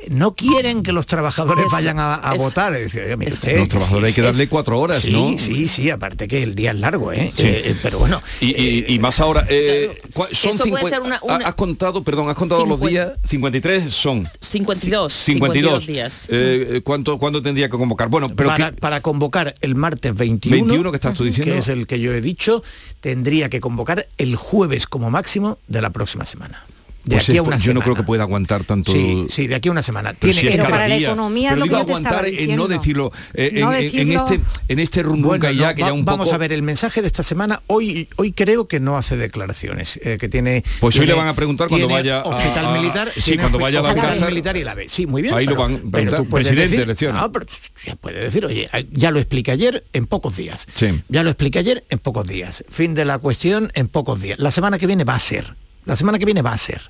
[0.09, 2.43] no quieren que los trabajadores vayan a, a eso.
[2.43, 2.73] votar.
[2.73, 3.39] Y decía, "Oye, mire Eso.
[3.47, 5.37] usted, Los trabajadores hay que darle cuatro horas, sí, ¿no?
[5.37, 7.29] Sí, sí, aparte que el día es largo, ¿eh?
[7.35, 7.43] Sí.
[7.43, 8.21] Eh, eh, pero bueno.
[8.39, 11.47] Y, y- y más ahora, eh, ¿cuál- son Eso puede 50 ser una- ha- una-
[11.47, 12.89] Has contado, perdón, has contado los 50.
[13.15, 14.25] días, 53 son.
[14.39, 15.11] 52.
[15.13, 16.25] 52 días.
[16.29, 18.07] Eh, ¿cuánto, ¿Cuándo tendría que convocar?
[18.09, 21.51] Bueno, pero para, que- para convocar el martes 21, 21 que estás tú diciendo.
[21.51, 22.63] que es el que yo he dicho,
[23.01, 26.65] tendría que convocar el jueves como máximo de la próxima semana.
[27.03, 27.73] De pues aquí a una yo semana.
[27.79, 28.91] no creo que pueda aguantar tanto.
[28.91, 30.13] Sí, sí, de aquí a una semana.
[30.19, 32.41] Pero Tiene si cada para la economía, Pero lo digo que yo te estaba aguantar
[32.49, 34.25] en no decirlo eh, en, No en- en decirlo.
[34.25, 36.37] este en este rum Bueno, que ya no, que ya va- un vamos poco a
[36.37, 37.61] ver el mensaje de esta semana.
[37.67, 40.63] Hoy hoy creo que no hace declaraciones, eh, que tiene.
[40.81, 43.11] Pues hoy le van a preguntar cuando vaya a- hospital a- militar.
[43.17, 44.87] sí, cuando vaya a la hospital militar y la ve.
[44.89, 45.33] Sí, muy bien.
[45.33, 47.21] Ahí lo pero- van a pero tú Presidente, decir, elecciones.
[47.21, 47.45] no, pero
[47.85, 50.67] ya puede decir, oye, ya lo expliqué ayer en pocos días.
[50.75, 51.01] Sí.
[51.07, 52.63] Ya lo expliqué ayer en pocos días.
[52.69, 54.37] Fin de la cuestión en pocos días.
[54.39, 55.55] La semana que viene va a ser.
[55.85, 56.81] La semana que viene va a ser.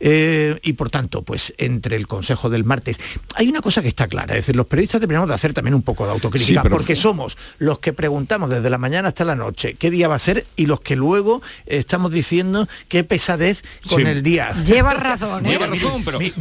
[0.00, 2.98] Eh, y por tanto, pues entre el Consejo del martes,
[3.36, 5.82] hay una cosa que está clara, es decir, los periodistas deberíamos de hacer también un
[5.82, 9.74] poco de autocrítica, Sí, porque somos los que preguntamos desde la mañana hasta la noche
[9.74, 14.06] qué día va a ser y los que luego estamos diciendo qué pesadez con Sí.
[14.08, 14.52] el día.
[14.66, 15.50] Llevas razón, ¿eh?
[15.50, 16.34] Lleva razón, pero Mi- sí,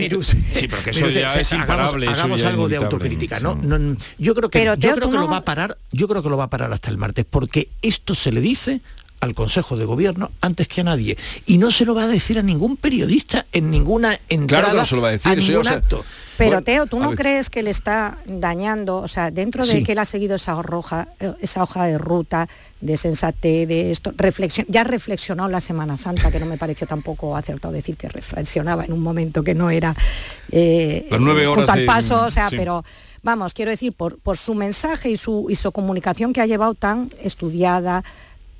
[0.67, 2.76] pero que eso ya o sea, es hagamos- imparable, eso Hagamos ya es algo de
[2.78, 3.54] autocrítica, ¿no?
[3.56, 5.78] No, yo creo que Pero, yo Teo, creo tú que no- lo va a parar,
[5.91, 8.82] yo creo que lo va a parar hasta el martes, porque esto se le dice
[9.24, 12.38] al Consejo de Gobierno antes que a nadie y no se lo va a decir
[12.40, 15.42] a ningún periodista en ninguna entrada Claro que no se lo va a decir, eso
[15.52, 16.06] ya ningún acto.
[16.38, 17.18] Pero Bueno, Teo, ¿tú a no ver.
[17.20, 19.84] crees que le está dañando, o sea, dentro de Sí.
[19.84, 22.50] que él ha seguido esa roja, eh, esa hoja de ruta,
[22.82, 27.38] de sensatez, de esto, reflexión, ya reflexionó la Semana Santa, que no me pareció tampoco
[27.38, 29.96] acertado decir que reflexionaba en un momento que no era
[30.52, 32.58] eh, Las nueve junto horas al de- paso, o sea, sí.
[32.58, 32.84] pero
[33.22, 36.74] vamos, quiero decir, por, por su mensaje y su, y su comunicación que ha llevado
[36.74, 38.04] tan estudiada,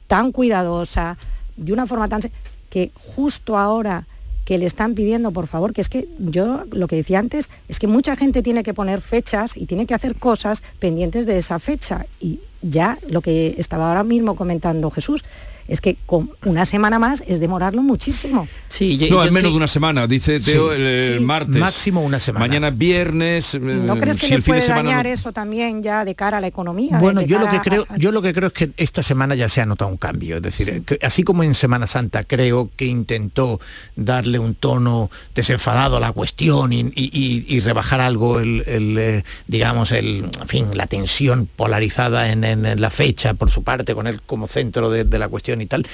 [0.08, 1.18] tan cuidadosa,
[1.58, 2.22] de una forma tan...
[2.70, 4.08] que justo ahora
[4.46, 7.80] que le están pidiendo, por favor, que es que yo lo que decía antes, es
[7.80, 11.60] que mucha gente tiene que poner fechas y tiene que hacer cosas pendientes de esa
[11.60, 12.06] fecha.
[12.20, 15.24] Y ya lo que estaba ahora mismo comentando Jesús,
[15.68, 18.48] es que con una semana más es demorarlo muchísimo.
[18.70, 21.24] Sí, yo- No, al menos estoy- de una semana, dice Teo Sí, el, el sí,
[21.24, 21.56] martes.
[21.58, 22.46] máximo una semana.
[22.48, 23.60] Mañana es viernes.
[23.60, 25.84] ¿No eh, crees que si le el fin de puede semana dañar no- eso también
[25.84, 26.98] ya de cara a la economía?
[27.00, 29.36] Bueno, de yo lo que creo, a- yo lo que creo es que esta semana
[29.36, 30.38] ya se ha notado un cambio.
[30.38, 33.60] Es decir, que así como en Semana Santa creo que intentó
[33.96, 38.98] darle un tono desenfadado a la cuestión y, y- y- y rebajar algo el, el,
[38.98, 43.64] eh, digamos, el, en fin, la tensión polarizada en, en- en la fecha por su
[43.64, 45.86] parte, con él como centro de, de la cuestión y tal.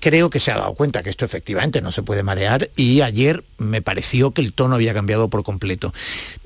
[0.00, 3.42] Creo que se ha dado cuenta que esto efectivamente no se puede marear y ayer
[3.58, 5.92] me pareció que el tono había cambiado por completo.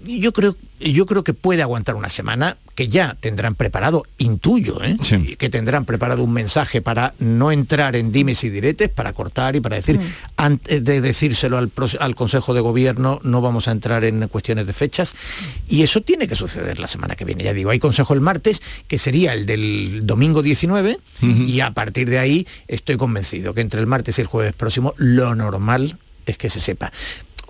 [0.03, 4.97] Yo creo, yo creo que puede aguantar una semana, que ya tendrán preparado, intuyo, ¿eh?
[5.39, 9.61] Que tendrán preparado un mensaje para no entrar en dimes y diretes, para cortar y
[9.61, 10.03] para decir, Mm.
[10.37, 14.67] antes de decírselo al, pros- al Consejo de Gobierno, no vamos a entrar en cuestiones
[14.67, 15.15] de fechas.
[15.69, 17.45] Y eso tiene que suceder la semana que viene.
[17.45, 22.11] Ya digo, hay Consejo el martes, que sería el del domingo 19, y a partir
[22.11, 26.37] de ahí estoy convencido que entre el martes y el jueves próximo lo normal es
[26.37, 26.91] que se sepa.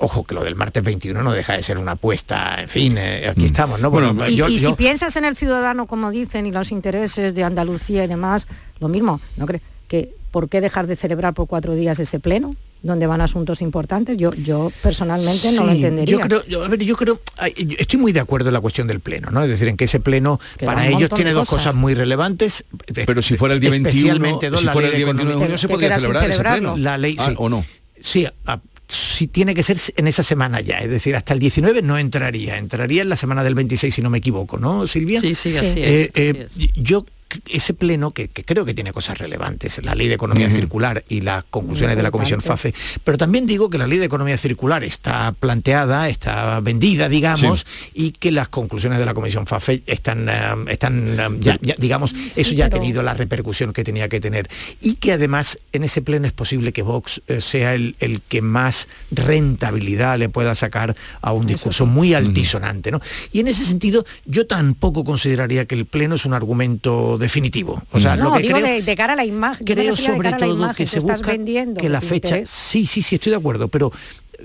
[0.05, 3.29] Ojo, que lo del martes 21 no deja de ser una apuesta, en fin, eh,
[3.29, 3.89] aquí estamos, ¿no?
[3.91, 7.35] Bueno, y, yo- y yo- si piensas en el ciudadano, como dicen, y los intereses
[7.37, 8.49] de Andalucía y demás,
[8.81, 9.63] lo mismo, ¿no crees?
[9.87, 12.57] Que, ¿Por qué dejar de celebrar por cuatro días ese pleno?
[12.85, 16.17] donde van asuntos importantes, yo, yo personalmente no lo entendería.
[16.17, 17.21] Yo creo, yo, a ver, yo creo,
[17.57, 19.41] yo estoy muy de acuerdo en la cuestión del pleno, ¿no?
[19.41, 21.67] Es decir, en que ese pleno Que para ellos tiene dos cosas.
[21.67, 22.65] cosas muy relevantes.
[22.93, 25.13] Pero si fuera el día 21, especialmente dos, si la fuera ley el día de
[25.13, 25.47] 21 de economía.
[25.47, 26.77] junio se podría celebrar ese pleno.
[26.77, 27.35] La ley, Ah, sí.
[27.39, 27.65] ¿O no?
[28.01, 31.83] Sí, a- sí tiene que ser en esa semana ya, es decir, hasta el 19
[31.83, 35.21] no entraría, entraría en la semana del 26 si no me equivoco, ¿no, Silvia?
[35.21, 37.07] Sí, sí, así es, Eh, eh, así Yo
[37.51, 41.21] ese pleno, que, que creo que tiene cosas relevantes, la ley de economía circular y
[41.23, 42.41] las conclusiones de la Comisión.
[42.41, 47.67] FAFE, pero también digo que la ley de economía circular está planteada, está vendida, digamos,
[47.95, 50.33] y que las conclusiones de la Comisión FAFE están, eh,
[50.69, 54.49] están ya- ya, digamos, eso ya ha tenido la repercusión que tenía que tener.
[54.81, 58.43] Y que además en ese pleno es posible que Vox eh, sea el, el que
[58.43, 62.91] más rentabilidad le pueda sacar a un discurso muy altisonante.
[62.91, 63.01] ¿no?
[63.33, 67.83] Y en ese sentido, yo tampoco consideraría que el pleno es un argumento definitivo.
[67.93, 69.65] O sea, no, lo que digo creo, de, de cara a la imagen.
[69.67, 72.29] creo de sobre cara a la todo imagen, que se busca vendiendo que la fecha
[72.37, 72.51] interés.
[72.51, 73.91] sí sí sí estoy de acuerdo pero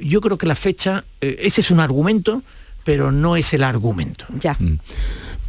[0.01, 2.41] yo creo que la fecha eh, ese es un argumento
[2.85, 4.57] pero no es el argumento ya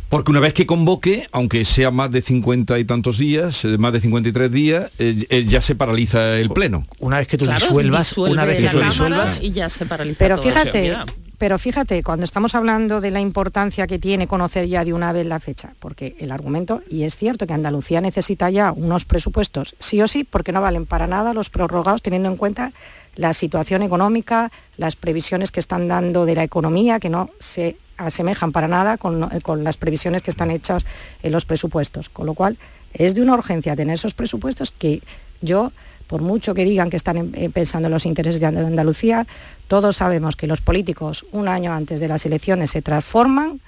[0.09, 3.93] Porque una vez que convoque, aunque sea más de 50 y tantos días, eh, más
[3.93, 6.87] de 53 días, eh, eh, ya se paraliza el pleno.
[7.01, 10.17] Una vez que tú Claro, disuelvas, una vez que tú disuelvas, y ya se paraliza
[10.19, 10.45] Pero todo.
[10.49, 10.97] fíjate.
[11.39, 15.25] Pero fíjate, cuando estamos hablando de la importancia que tiene conocer ya de una vez
[15.25, 20.03] la fecha, porque el argumento, y es cierto que Andalucía necesita ya unos presupuestos, sí
[20.03, 22.73] o sí, porque no valen para nada los prorrogados teniendo en cuenta
[23.15, 28.53] la situación económica, las previsiones que están dando de la economía, que no se asemejan
[28.53, 30.87] para nada con, con las previsiones que están hechas
[31.23, 32.09] en los presupuestos.
[32.09, 32.59] Con lo cual,
[32.93, 35.03] es de una urgencia tener esos presupuestos que
[35.41, 35.73] yo,
[36.09, 39.27] por mucho que digan que están eh, pensando en los intereses de And- Andalucía,
[39.69, 43.61] todos sabemos que los políticos un año antes de las elecciones se transforman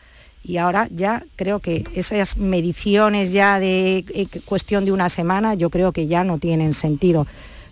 [0.43, 5.69] y ahora ya creo que esas mediciones ya de eh, cuestión de una semana, yo
[5.71, 7.27] creo que ya no tienen sentido.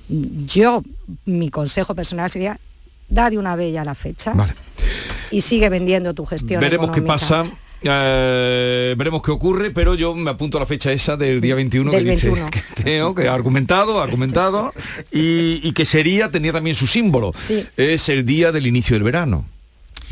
[0.08, 0.82] Yo,
[1.24, 2.60] mi consejo personal sería,
[3.08, 4.32] da de una vez ya la fecha
[5.30, 6.60] y sigue vendiendo tu gestión.
[6.60, 7.46] Veremos qué pasa.
[7.82, 11.90] Eh, veremos qué ocurre, pero yo me apunto a la fecha esa del día 21
[11.90, 12.50] Del que dice 21.
[12.50, 14.72] que que ha argumentado, ha argumentado,
[15.12, 17.32] y, y que sería, tenía también su símbolo.
[17.76, 19.44] Es el día del inicio del verano.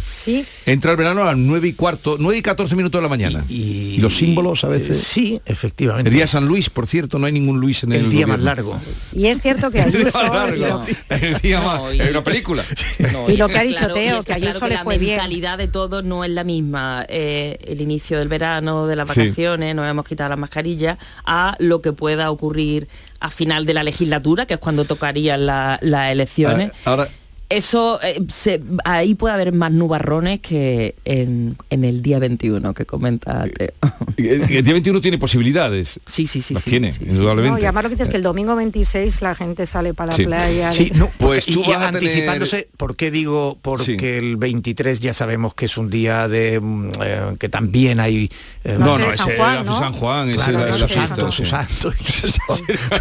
[0.08, 0.46] Sí.
[0.66, 3.44] Entra el verano a las 9 y cuarto, 9 y 14 minutos de la mañana.
[3.48, 5.02] Y, los símbolos a veces.
[5.02, 6.08] sí, efectivamente.
[6.08, 8.26] El día de San Luis, por cierto, no hay ningún Luis en el, El día
[8.26, 8.78] más largo.
[9.12, 10.18] Y es cierto que El día Ayuso...
[10.32, 10.84] más largo.
[11.08, 11.80] El día más.
[11.92, 12.62] Es una película.
[13.28, 15.14] Y lo que ha dicho claro- Teo, que Ayuso claro le la fue bien.
[15.16, 17.04] mentalidad de todos no es la misma.
[17.08, 19.20] eh, el inicio del verano, de las Sí.
[19.20, 22.86] vacaciones, nos hemos quitado las mascarillas, a lo que pueda ocurrir
[23.20, 26.70] a final de la legislatura, que es cuando tocarían la- las elecciones.
[26.84, 27.08] Ahora,
[27.48, 32.86] Eso, eh, se- ahí puede haber más nubarrones que en, en el día 21 que
[32.86, 33.70] comenta Teo.
[34.16, 36.00] el, el día 21 tiene posibilidades.
[36.06, 36.54] Sí, sí, sí.
[36.54, 37.10] Las sí, tiene, sí, sí.
[37.10, 37.52] indudablemente.
[37.52, 40.12] No, y además lo que dices es que el domingo 26 la gente sale para
[40.12, 40.24] la Sí.
[40.24, 40.72] playa.
[40.72, 43.58] Sí, no, Pues tú y vas a tener- anticipándose, ¿por qué digo?
[43.62, 48.30] Porque el 23 ya sabemos que es un día de mm, eh, que también hay
[48.64, 51.50] eh, No, no, era San Juan, ese Claro, era su la fiesta, santo, su sí.
[51.50, 51.92] santo,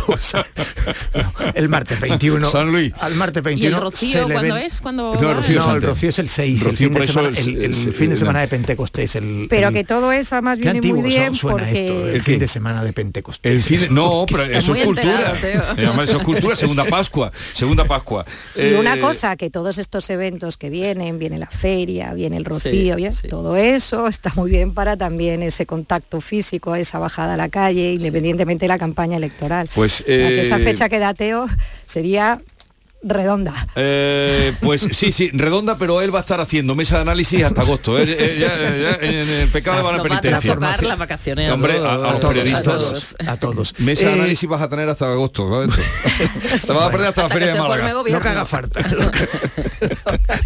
[0.05, 0.45] su sa-
[1.15, 2.93] no, el martes 21 San Luis.
[2.99, 4.81] al martes ¿Y el 21 rocío se le cuándo es?
[4.81, 5.89] ¿Cuándo No, el rocío es no, el antes.
[5.89, 8.41] rocío es el 6, el fin de semana, es- el, el es- fin de semana
[8.41, 9.15] de Pentecostés.
[9.15, 11.85] El, Pero el- que todo eso además viene muy bien suena porque...
[11.85, 13.51] esto, el ¿El fin de semana de Pentecostés.
[13.51, 15.33] El fin de- no, pero eso es cultura.
[15.35, 18.25] enterado, eso es cultura, segunda Pascua, segunda Pascua.
[18.55, 22.45] Y una Eh, cosa, que todos estos eventos que vienen, viene la feria, viene el
[22.45, 27.37] rocío, Sí, todo eso está muy bien para también ese contacto físico, esa bajada a
[27.37, 29.69] la calle, independientemente de la campaña electoral.
[29.73, 31.45] Pues, O sea, que esa eh, fecha que da Teo
[31.85, 32.41] sería
[33.05, 33.67] redonda.
[33.75, 37.61] Eh, pues sí, sí, redonda, pero él va a estar haciendo mesa de análisis hasta
[37.61, 37.97] agosto.
[37.97, 40.55] Él- él ya- ya en el pecado van a Nos va a penitencia.
[40.87, 42.67] las vacaciones a Hombre, todos, a, a los todos, periodistas.
[42.67, 43.15] a todos.
[43.27, 43.79] a todos.
[43.79, 45.47] Mesa de Eh, análisis vas a tener hasta agosto.
[45.49, 45.63] ¿no?
[45.63, 45.79] Eso.
[46.65, 47.93] Te vas a perder hasta, Hasta la feria que de Málaga.
[47.93, 48.81] Lo que haga falta.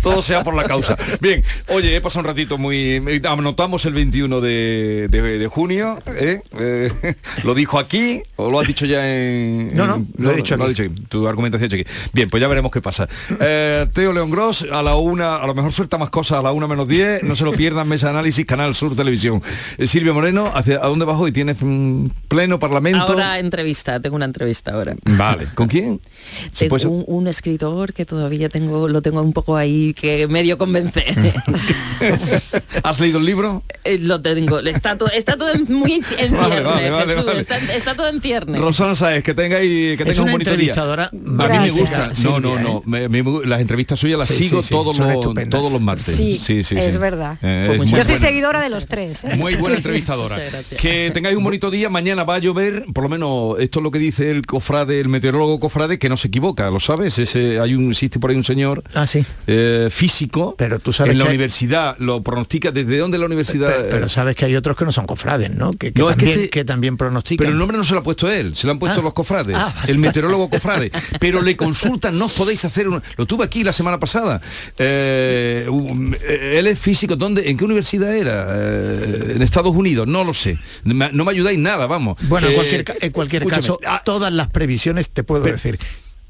[0.02, 0.98] Todo sea por la causa.
[1.22, 3.02] Bien, oye, he pasado un ratito muy...
[3.28, 6.00] Anotamos el 21 de, de- de junio.
[6.08, 6.42] ¿eh?
[6.60, 6.92] Eh,
[7.44, 9.70] ¿Lo dijo aquí o lo has dicho ya en...?
[9.74, 10.94] No, no, en- lo he dicho lo has dicho aquí.
[11.08, 11.86] Tu argumentación aquí.
[12.14, 13.08] Bien, pues ya veremos qué pasa.
[13.40, 16.52] Eh, Teo León Gross, a la una, a lo mejor suelta más cosas a la
[16.52, 17.24] una menos 10.
[17.24, 19.42] No se lo pierdan, Mesa de Análisis, Canal Sur Televisión.
[19.78, 21.32] Eh, Silvio Moreno, ¿hacia, ¿a dónde vas hoy?
[21.32, 23.02] ¿Tienes mm, pleno parlamento?
[23.02, 24.96] Ahora entrevista, tengo una entrevista ahora.
[25.06, 26.02] Vale, ¿con quién?
[26.52, 30.58] ¿Se Tengo un, un escritor que todavía tengo, lo tengo un poco ahí que medio
[30.58, 31.16] convencer.
[32.84, 33.64] ¿Has leído el libro?
[33.84, 37.26] Eh, lo tengo, está todo, está todo en- muy en ciernes, Vale, vale, vale, Jesús,
[37.26, 37.40] vale.
[37.42, 38.62] Está, está todo en ciernes.
[38.62, 40.74] Rosana Sáez, que tengáis que tenga un bonito día.
[40.74, 42.14] entrevistadora A mí me gusta.
[42.30, 42.98] No, no, no.
[42.98, 43.08] ¿eh?
[43.10, 46.06] Me- me- las entrevistas suyas las Sí, sigo sí, sí, todos, los, todos los martes.
[46.16, 46.98] Sí, sí, sí, es sí.
[47.00, 47.38] verdad.
[47.42, 48.28] Eh, Pues es Yo soy buena.
[48.28, 49.24] seguidora de los tres.
[49.24, 49.36] ¿eh?
[49.38, 50.38] Muy buena entrevistadora.
[50.80, 51.90] Que tengáis un bonito día.
[51.90, 55.08] Mañana va a llover, por lo menos esto es lo que dice el cofrade, el
[55.10, 57.18] meteorólogo cofrade, que no se equivoca, lo sabes.
[57.20, 59.26] Ese, hay un, existe por ahí un señor Ah, sí.
[59.48, 62.72] eh, físico Pero tú sabes en la que hay- universidad, lo pronostica.
[62.72, 63.70] ¿Desde dónde la universidad?
[63.76, 65.72] Pero, pero sabes que hay otros que no son cofrades, ¿no?
[65.74, 67.44] Que, que No, es que también, este- que también pronostican.
[67.46, 69.04] Pero el nombre no se lo ha puesto él, se lo han puesto Ah.
[69.04, 69.92] los cofrades, Ah, vale.
[69.92, 70.92] el meteorólogo cofrade.
[71.20, 73.02] Pero le consultan no os podéis hacer un...
[73.18, 74.40] Lo tuve aquí la semana pasada.
[74.78, 77.50] Eh, un- eh, él es físico, ¿dónde?
[77.50, 78.46] ¿En qué universidad era?
[78.50, 80.60] Eh, en Estados Unidos, no lo sé.
[80.84, 82.18] Me- No me ayudáis nada, vamos.
[82.28, 85.80] Bueno, en cualquier, en caso, ah, todas las previsiones, te puedo Pero- decir,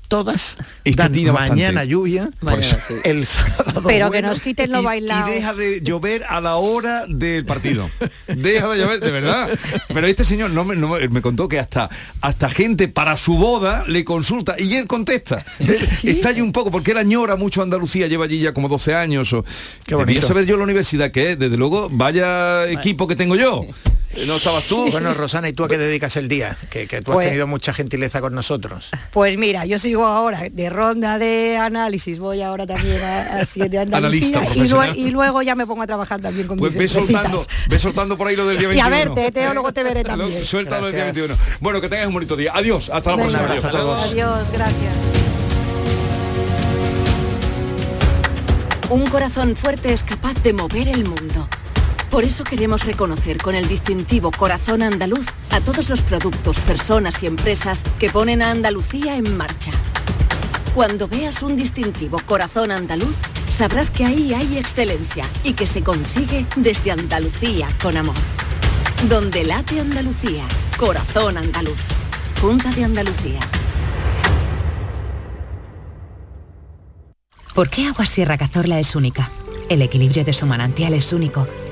[0.10, 1.32] todas Este dan bastante.
[1.32, 2.76] mañana lluvia, Por eso.
[3.06, 5.30] el sábado Pero que nos quiten lo bailado.
[5.30, 7.90] Y deja de llover a la hora del partido.
[8.28, 9.50] Deja de llover, de verdad.
[9.88, 11.90] Pero este señor no me, no me- me contó que hasta,
[12.22, 15.46] hasta gente para su boda le consulta y él contesta.
[15.60, 15.70] Él
[16.04, 19.32] Está allí un poco, porque él añora mucho Andalucía, lleva allí ya como 12 años.
[19.34, 19.46] O,
[19.86, 20.28] Qué bonito.
[20.28, 23.62] saber yo la universidad que es, desde luego, vaya equipo que tengo yo.
[24.16, 24.90] Eh, ¿No estabas tú?
[24.92, 26.58] Bueno, Rosana, ¿y tú a qué dedicas el día?
[26.72, 28.90] Que, que tú has Pues- tenido mucha gentileza con nosotros.
[29.12, 33.78] Pues mira, yo sigo ahora de ronda de análisis, voy ahora también a, a siete
[33.94, 34.62] Analista y,
[35.02, 38.18] y luego ya me pongo a trabajar también con Pues mis ve soltando, ve soltando
[38.18, 38.86] por ahí lo del día Y 21.
[38.88, 40.44] a verte, Teo, luego te veré también.
[40.44, 41.28] Suelta lo del día Gracias.
[41.38, 41.58] 21.
[41.60, 42.52] Bueno, que tengas un bonito día.
[42.56, 43.54] Adiós, hasta la Venga, próxima.
[43.54, 44.02] abrazo a todos.
[44.12, 44.94] Adiós, gracias.
[48.90, 51.48] Un corazón fuerte es capaz de mover el mundo.
[52.10, 57.28] Por eso queremos reconocer con el distintivo Corazón Andaluz a todos los productos, personas y
[57.28, 59.72] empresas que ponen a Andalucía en marcha.
[60.74, 63.16] Cuando veas un distintivo Corazón Andaluz,
[63.54, 68.16] sabrás que ahí hay excelencia y que se consigue desde Andalucía con amor.
[69.08, 70.44] Donde late Andalucía,
[70.78, 71.82] Corazón Andaluz.
[72.42, 73.40] Junta de Andalucía.
[77.54, 79.32] ¿Por qué Agua Sierra Cazorla es única?
[79.70, 81.48] El equilibrio de su manantial es único,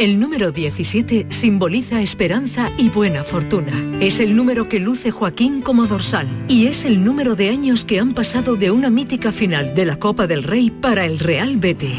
[0.00, 3.98] El número 17 simboliza esperanza y buena fortuna.
[4.00, 8.00] Es el número que luce Joaquín como dorsal y es el número de años que
[8.00, 11.98] han pasado de una mítica final de la Copa del Rey para el Real Betis.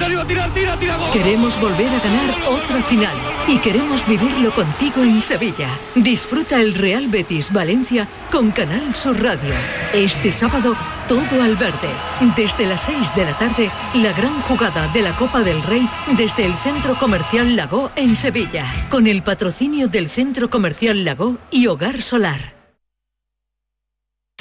[1.13, 5.69] Queremos volver a ganar otra final y queremos vivirlo contigo en Sevilla.
[5.95, 9.53] Disfruta el Real Betis Valencia con Canal Sur Radio.
[9.93, 10.75] Este sábado
[11.07, 11.89] todo al verde.
[12.37, 15.87] Desde las 6 de la tarde, la gran jugada de la Copa del Rey
[16.17, 21.67] desde el Centro Comercial Lago en Sevilla, con el patrocinio del Centro Comercial Lago y
[21.67, 22.55] Hogar Solar.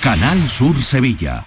[0.00, 1.46] Canal Sur Sevilla.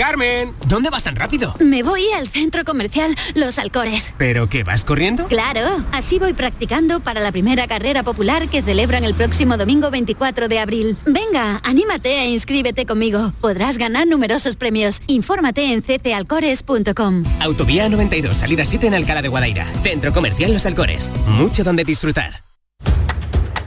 [0.00, 1.54] Carmen, ¿dónde vas tan rápido?
[1.58, 4.14] Me voy al centro comercial Los Alcores.
[4.16, 5.26] ¿Pero qué vas corriendo?
[5.26, 10.48] Claro, así voy practicando para la primera carrera popular que celebran el próximo domingo 24
[10.48, 10.96] de abril.
[11.04, 13.34] Venga, anímate e inscríbete conmigo.
[13.42, 15.02] Podrás ganar numerosos premios.
[15.06, 17.24] Infórmate en ctalcores.com.
[17.38, 19.66] Autovía 92, salida 7 en Alcalá de Guadaira.
[19.82, 21.12] Centro Comercial Los Alcores.
[21.26, 22.42] Mucho donde disfrutar.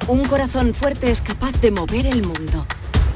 [0.07, 2.65] Un corazón fuerte es capaz de mover el mundo.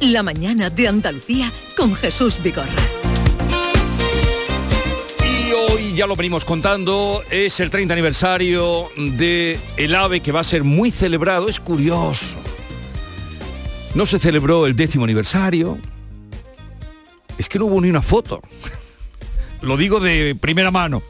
[0.00, 2.70] La mañana de Andalucía con Jesús Vigorra.
[5.24, 10.40] Y hoy ya lo venimos contando, es el 30 aniversario de El AVE que va
[10.40, 12.36] a ser muy celebrado, es curioso.
[13.94, 15.78] No se celebró el décimo aniversario,
[17.38, 18.42] es que no hubo ni una foto.
[19.62, 21.02] Lo digo de primera mano.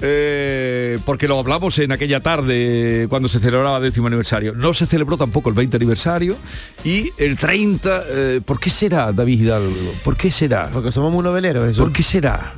[0.00, 4.52] Eh, porque lo hablamos en aquella tarde cuando se celebraba el décimo aniversario.
[4.54, 6.36] No se celebró tampoco el 20 aniversario
[6.84, 9.92] y el 30, eh, ¿por qué será, David Hidalgo?
[10.02, 10.70] ¿Por qué será?
[10.72, 11.82] Porque somos muy noveleros, eso.
[11.84, 12.54] ¿Por qué será?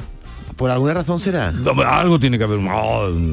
[0.57, 1.53] ¿Por alguna razón será?
[1.87, 2.59] algo tiene que haber.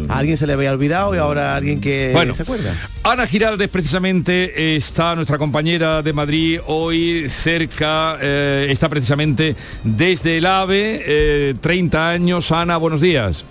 [0.10, 2.36] A alguien se le había olvidado y ahora alguien que Bueno.
[2.36, 2.74] se acuerda.
[3.04, 10.46] Ana Giraldes precisamente está nuestra compañera de Madrid hoy cerca, eh, está precisamente desde el
[10.46, 12.52] AVE, eh, 30 años.
[12.52, 13.46] Ana, buenos días.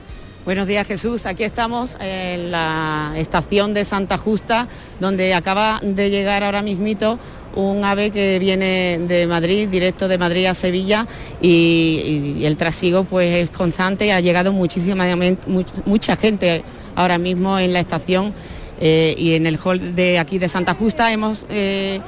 [0.45, 4.67] Buenos días Jesús, aquí estamos en la estación de Santa Justa,
[4.99, 7.17] donde acaba de llegar ahora mismito
[7.55, 11.07] un ave que viene de Madrid, directo de Madrid a Sevilla
[11.41, 16.65] y, y el trasiego pues es constante, ha llegado muchísima much- mucha gente
[16.97, 18.35] ahora mismo en la estación
[18.81, 22.01] eh, y en el hall de aquí de Santa Justa hemos eh,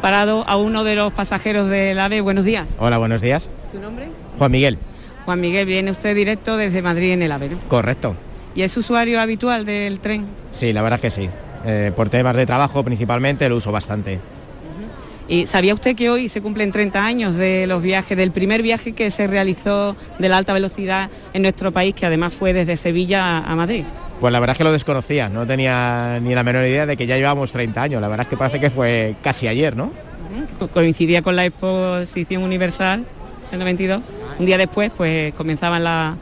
[0.00, 2.22] parado a uno de los pasajeros del ave.
[2.22, 2.70] Buenos días.
[2.78, 3.50] Hola, buenos días.
[3.70, 4.08] ¿Su nombre?
[4.38, 4.78] Juan Miguel.
[5.24, 7.48] Juan Miguel, viene usted directo desde Madrid en el ave.
[7.50, 7.58] ¿no?
[7.68, 8.14] Correcto.
[8.54, 10.26] ¿Y es usuario habitual del tren?
[10.50, 11.30] Sí, la verdad es que sí.
[11.66, 14.20] Eh, por temas de trabajo principalmente lo uso bastante.
[15.26, 18.92] ¿Y sabía usted que hoy se cumplen 30 años de los viajes, del primer viaje
[18.92, 23.38] que se realizó de la alta velocidad en nuestro país, que además fue desde Sevilla
[23.38, 23.84] a Madrid?
[24.20, 27.06] Pues la verdad es que lo desconocía, no tenía ni la menor idea de que
[27.06, 28.02] ya llevábamos 30 años.
[28.02, 29.90] La verdad es que parece que fue casi ayer, ¿no?
[30.58, 33.04] Co- Coincidía con la exposición universal
[33.50, 34.02] del 92.
[34.38, 36.16] Un día después, pues comenzaban la-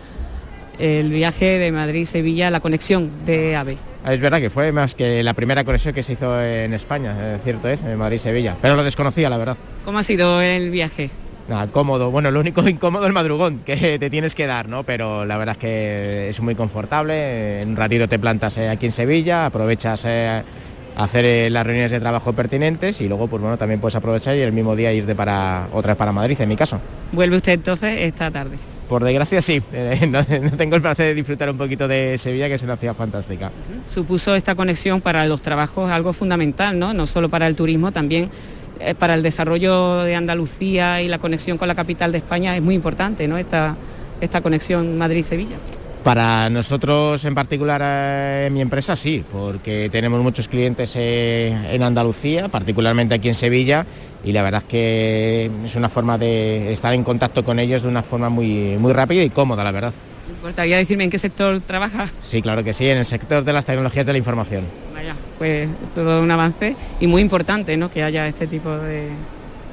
[0.78, 3.78] el viaje de Madrid-Sevilla, la conexión de AVE.
[4.08, 7.68] Es verdad que fue más que la primera conexión que se hizo en España, cierto
[7.68, 8.56] es, en Madrid-Sevilla.
[8.60, 9.56] Pero lo desconocía, la verdad.
[9.84, 11.10] ¿Cómo ha sido el viaje?
[11.48, 12.10] Nada, cómodo.
[12.10, 14.82] Bueno, lo único incómodo es el madrugón que te tienes que dar, ¿no?
[14.82, 17.62] Pero la verdad es que es muy confortable.
[17.62, 20.42] En un ratito te plantas eh, aquí en Sevilla, aprovechas eh,
[20.96, 24.40] hacer eh, las reuniones de trabajo pertinentes y luego, pues bueno, también puedes aprovechar y
[24.40, 26.80] el mismo día irte para otra vez para Madrid, en mi caso.
[27.12, 28.56] Vuelve usted entonces esta tarde.
[28.88, 32.48] Por desgracia sí, eh, no, no tengo el placer de disfrutar un poquito de Sevilla,
[32.48, 33.50] que es una ciudad fantástica.
[33.88, 36.92] Supuso esta conexión para los trabajos algo fundamental, ¿no?
[36.92, 38.30] No solo para el turismo, también
[38.80, 42.62] eh, para el desarrollo de Andalucía y la conexión con la capital de España es
[42.62, 43.38] muy importante, ¿no?
[43.38, 43.76] Esta,
[44.20, 45.56] esta conexión Madrid-Sevilla.
[46.04, 51.82] Para nosotros en particular eh, en mi empresa sí, porque tenemos muchos clientes eh, en
[51.82, 53.86] Andalucía, particularmente aquí en Sevilla,
[54.24, 57.88] y la verdad es que es una forma de estar en contacto con ellos de
[57.88, 59.92] una forma muy, muy rápida y cómoda, la verdad.
[60.26, 62.08] ¿Me importaría decirme en qué sector trabaja?
[62.20, 64.64] Sí, claro que sí, en el sector de las tecnologías de la información.
[64.92, 67.92] Vaya, pues todo un avance y muy importante, ¿no?
[67.92, 69.08] Que haya este tipo de,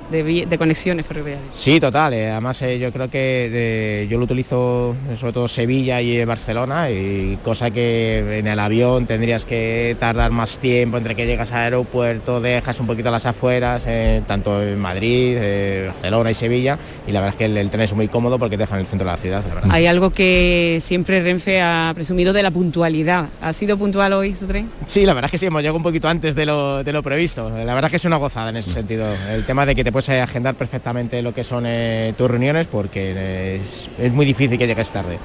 [0.10, 1.46] de conexiones ferroviarias.
[1.54, 2.14] Sí, total.
[2.14, 6.90] eh, además eh, yo creo que yo lo utilizo eh, sobre todo Sevilla y Barcelona
[6.90, 11.60] y cosa que en el avión tendrías que tardar más tiempo entre que llegas al
[11.60, 17.12] aeropuerto, dejas un poquito las afueras, eh, tanto en Madrid, eh, Barcelona y Sevilla y
[17.12, 18.88] la verdad es que el, el tren es muy cómodo porque te deja en el
[18.88, 19.70] centro de la ciudad, la verdad.
[19.72, 23.28] Hay algo que siempre Renfe ha presumido de la puntualidad.
[23.42, 24.70] ¿Ha sido puntual hoy su tren?
[24.88, 27.04] Sí, la verdad es que sí, hemos llegado un poquito antes de lo, de lo
[27.04, 27.50] previsto.
[27.50, 29.06] La verdad es que es una gozada en ese sentido.
[29.32, 32.68] El tema de que te puedes eh, agendar perfectamente lo que son eh, tus reuniones
[32.68, 35.20] porque es, es muy difícil que llegues tarde.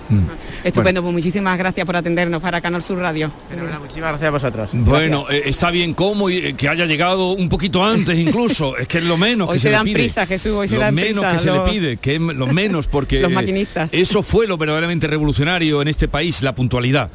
[0.64, 3.30] Estupendo, pues muchísimas gracias por atendernos para Canal Sur Radio.
[3.80, 4.70] Muchísimas gracias a vosotros.
[4.72, 8.88] Bueno, eh, está bien cómo y eh, que haya llegado un poquito antes incluso, es
[8.88, 9.94] que es lo menos Hoy que se se, le dan pide.
[9.94, 12.46] prisa, Jesús, hoy se lo dan menos prisa que se le pide, que es lo
[12.48, 13.90] menos porque Los eh, maquinistas.
[13.92, 17.10] eso fue lo verdaderamente revolucionario en este país, la puntualidad.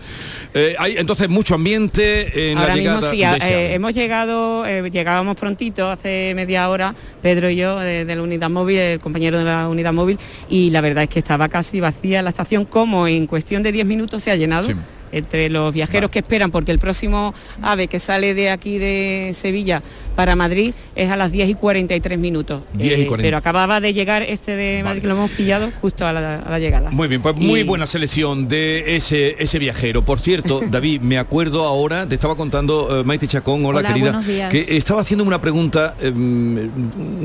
[0.54, 4.90] Eh, hay entonces mucho ambiente en Ahora la mismo llegada sí, eh, hemos llegado, eh,
[4.90, 9.46] llegábamos prontito, hace media hora, Pedro yo, eh, de la unidad móvil, el compañero de
[9.46, 10.18] la unidad móvil,
[10.50, 13.86] y la verdad es que estaba casi vacía la estación, como en cuestión de 10
[13.86, 14.68] minutos se ha llenado.
[15.12, 19.82] Entre los viajeros que esperan, porque el próximo AVE que sale de aquí de Sevilla
[20.16, 22.62] para Madrid es a las 10 y 43 minutos.
[22.74, 23.28] 10 y Eh, 40.
[23.28, 26.50] pero acababa de llegar este de Madrid que lo hemos pillado justo a la, a
[26.50, 26.92] la llegada.
[26.92, 30.04] Muy bien, pues muy Y- buena selección de ese, ese viajero.
[30.04, 34.50] Por cierto, David, me acuerdo ahora, te estaba contando eh, Maite Chacón, hola, Hola, querida,
[34.50, 36.70] que estaba haciendo una pregunta em,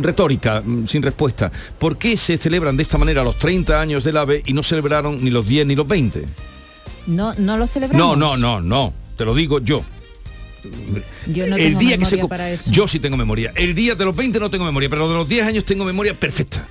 [0.03, 1.51] retórica, mm, sin respuesta.
[1.79, 5.23] ¿Por qué se celebran de esta manera los 30 años del AVE y no celebraron
[5.23, 6.25] ni los 10 ni los 20?
[7.07, 8.17] No, no lo celebramos.
[8.19, 9.85] No, no, no, no, te lo digo yo.
[11.27, 12.71] Yo no el tengo día que se para eso.
[12.71, 13.53] yo sí tengo memoria.
[13.55, 16.19] El día de los 20 no tengo memoria, pero de los 10 años tengo memoria
[16.19, 16.67] perfecta.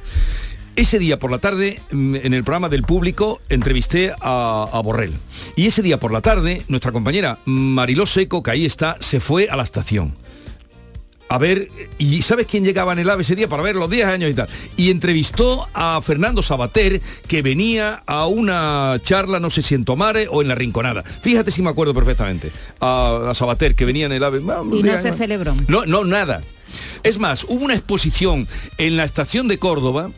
[0.75, 5.13] Ese día por la tarde, mm, en el programa del público, entrevisté a, a Borrell.
[5.55, 9.49] Y ese día por la tarde, nuestra compañera Mariló Seco, que ahí está, se fue
[9.49, 10.15] a la estación.
[11.33, 14.05] A ver, y ¿sabes quién llegaba en el AVE ese día para ver los 10
[14.05, 14.47] años y tal?
[14.77, 20.27] Y entrevistó a Fernando Sabater, que venía a una charla, no sé si en Tomare
[20.29, 21.01] o en La Rinconada.
[21.01, 22.51] Fíjate si me acuerdo perfectamente.
[22.79, 24.41] A, a Sabater, que venía en el AVE.
[24.47, 25.55] ah, Y no 10 se celebró.
[25.67, 26.43] No, no, nada.
[27.01, 30.11] Es más, hubo una exposición en la estación de Córdoba,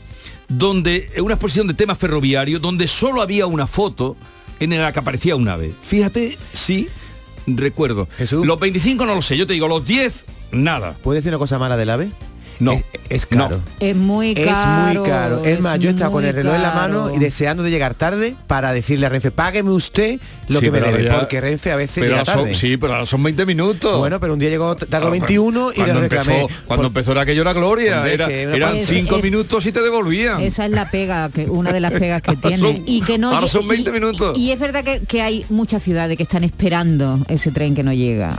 [0.50, 4.18] donde una exposición de temas ferroviarios, donde solo había una foto
[4.60, 5.72] en la que aparecía un ave.
[5.82, 6.90] Fíjate si
[7.48, 8.10] recuerdo.
[8.44, 10.26] Los 25 no lo sé, yo te digo, los 10,
[10.56, 10.96] nada.
[11.04, 12.10] ¿Puedes decir una cosa mala del ave?
[12.60, 12.72] No.
[12.74, 13.62] Es, es caro.
[13.80, 15.00] Es muy Es caro.
[15.02, 15.44] muy caro.
[15.44, 18.36] Es más, yo estaba con el reloj en la mano y deseando de llegar tarde
[18.48, 21.76] para decirle a Renfe, págueme usted lo Sí, que me debe, ya- porque Renfe a
[21.76, 22.56] veces pero llega son- tarde.
[22.56, 23.98] sí, pero ahora son 20 minutos.
[24.00, 26.42] Bueno, pero un día llegó tardó Ah, 21 y le cuando reclamé.
[26.42, 29.72] empezó, cuando empezó era aquello era gloria, Hombre, era- eran Es- 5 es- minutos y
[29.72, 30.42] te devolvían.
[30.42, 32.58] Esa es la pega, que una de las pegas que tiene.
[32.58, 34.38] son- y que no ahora son 20 y- minutos.
[34.38, 37.92] Y, es verdad que, que hay muchas ciudades que están esperando ese tren que no
[37.94, 38.36] llega.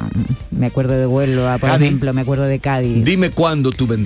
[0.50, 1.86] Me acuerdo de Huelva, por Cádiz.
[1.88, 3.04] ejemplo, me acuerdo de Cádiz.
[3.04, 4.05] Dime cuándo tú vendrás.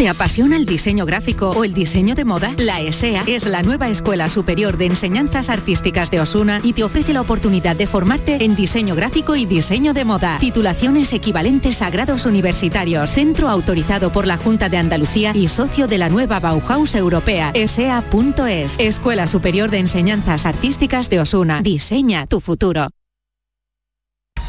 [0.00, 2.54] ¿Te apasiona el diseño gráfico o el diseño de moda?
[2.56, 7.12] La ESEA es la nueva Escuela Superior de Enseñanzas Artísticas de Osuna y te ofrece
[7.12, 10.38] la oportunidad de formarte en diseño gráfico y diseño de moda.
[10.38, 13.10] Titulaciones equivalentes a grados universitarios.
[13.10, 17.50] Centro autorizado por la Junta de Andalucía y socio de la nueva Bauhaus Europea.
[17.52, 18.78] ESEA.es.
[18.78, 21.60] Escuela Superior de Enseñanzas Artísticas de Osuna.
[21.60, 22.88] Diseña tu futuro.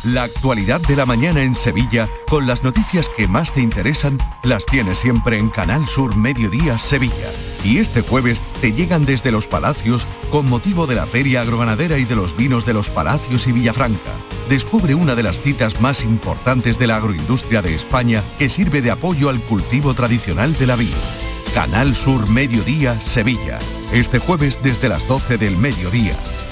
[0.03, 4.65] La actualidad de la mañana en Sevilla, con las noticias que más te interesan, las
[4.65, 7.29] tienes siempre en Canal Sur Mediodía Sevilla.
[7.63, 12.05] Y este jueves te llegan desde Los Palacios con motivo de la Feria Agroganadera y
[12.05, 14.11] de los vinos de Los Palacios y Villafranca.
[14.49, 18.89] Descubre una de las citas más importantes de la agroindustria de España que sirve de
[18.89, 20.95] apoyo al cultivo tradicional de la vid.
[21.53, 23.59] Canal Sur Mediodía Sevilla.
[23.93, 26.15] Este jueves desde las 12 del mediodía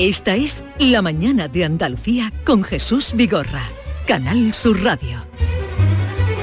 [0.00, 3.64] Esta es La mañana de Andalucía con Jesús Vigorra.
[4.06, 5.22] Canal Sur Radio.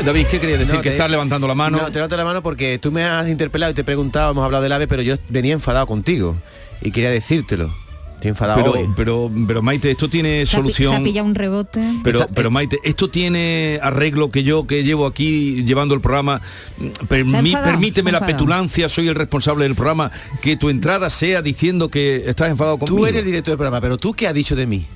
[0.05, 0.75] David, ¿qué quería decir?
[0.75, 1.79] No, que estás levantando la mano.
[1.79, 4.45] No, te levanto la mano porque tú me has interpelado y te he preguntado, hemos
[4.45, 6.37] hablado del ave, pero yo venía enfadado contigo
[6.83, 7.73] y quería decírtelo.
[8.17, 8.89] Estoy enfadado pero, hoy.
[8.95, 11.03] pero, pero Maite, esto tiene Se ha pi- Se ha solución.
[11.03, 11.81] pillado un rebote.
[12.03, 16.41] Pero, pero Maite, esto tiene arreglo que yo que llevo aquí llevando el programa.
[16.77, 20.11] mm, permíteme la petulancia, soy el responsable del programa.
[20.41, 22.97] Que tu entrada sea diciendo que estás enfadado conmigo.
[22.97, 24.87] Tú eres el director del programa, pero tú qué has dicho de mí.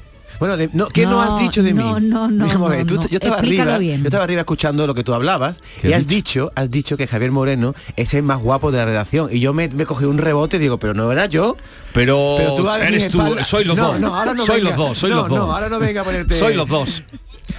[0.42, 2.08] Bueno, de- no, ¿qué no, No, has dicho de no, mí?
[2.08, 3.02] no, no, no, tú- no.
[3.08, 4.02] Yo estaba Explícalo arriba, bien.
[4.02, 6.98] yo estaba arriba escuchando lo que tú hablabas ¿Qué y has has dicho, has dicho
[6.98, 10.06] que Javier Moreno es el más guapo de la redacción y yo me, me cogí
[10.06, 11.58] un rebote y digo, pero no era yo.
[11.94, 14.00] Pero, Pero tú eres tú, soy los No, dos.
[14.00, 14.70] no, ahora no soy venga.
[14.72, 15.38] los dos, soy No, los dos.
[15.38, 17.04] no, ahora no venga a ponerte- Soy los dos.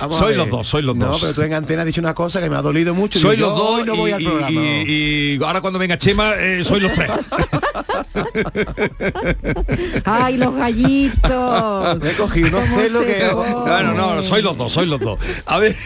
[0.00, 1.20] Vamos soy los dos, soy los No, dos.
[1.20, 3.18] pero tú en antena has dicho una cosa que me ha dolido mucho.
[3.18, 4.50] soy Digo, los dos hoy no voy y, al y- programa.
[4.50, 7.10] y- y ahora cuando venga Chema eh, soy los tres.
[10.04, 12.02] Ay, los gallitos.
[12.02, 13.24] Me he cogido unos ¿Cómo celos se que...
[13.32, 15.18] No, no, no, soy los dos, soy los dos.
[15.46, 15.76] A ver,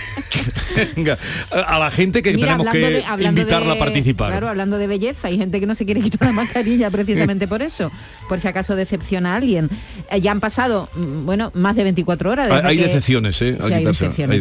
[0.97, 1.19] venga,
[1.51, 4.31] a la gente que Mira, tenemos que de- invitarla de- a participar.
[4.31, 7.63] Claro, hablando de belleza, hay gente que no se quiere quitar la mascarilla precisamente por
[7.63, 7.91] eso,
[8.29, 9.71] por si acaso decepciona a alguien.
[10.11, 12.49] Eh, ya han pasado, mm, bueno, más de 24 horas.
[12.49, 13.59] Hay, desde hay que- decepciones, ¿eh?
[13.63, 14.41] Hay hay.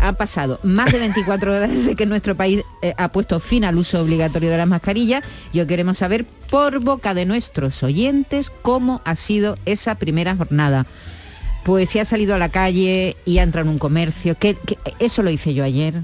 [0.00, 3.76] Han pasado más de 24 horas desde que nuestro país eh, ha puesto fin al
[3.78, 5.22] uso obligatorio de las mascarillas.
[5.52, 10.86] Yo queremos saber por boca de nuestros oyentes cómo ha sido esa primera jornada.
[11.64, 14.78] Pues si ha salido a la calle y ha entrado en un comercio, que, que-
[14.98, 16.02] eso lo hice yo ayer.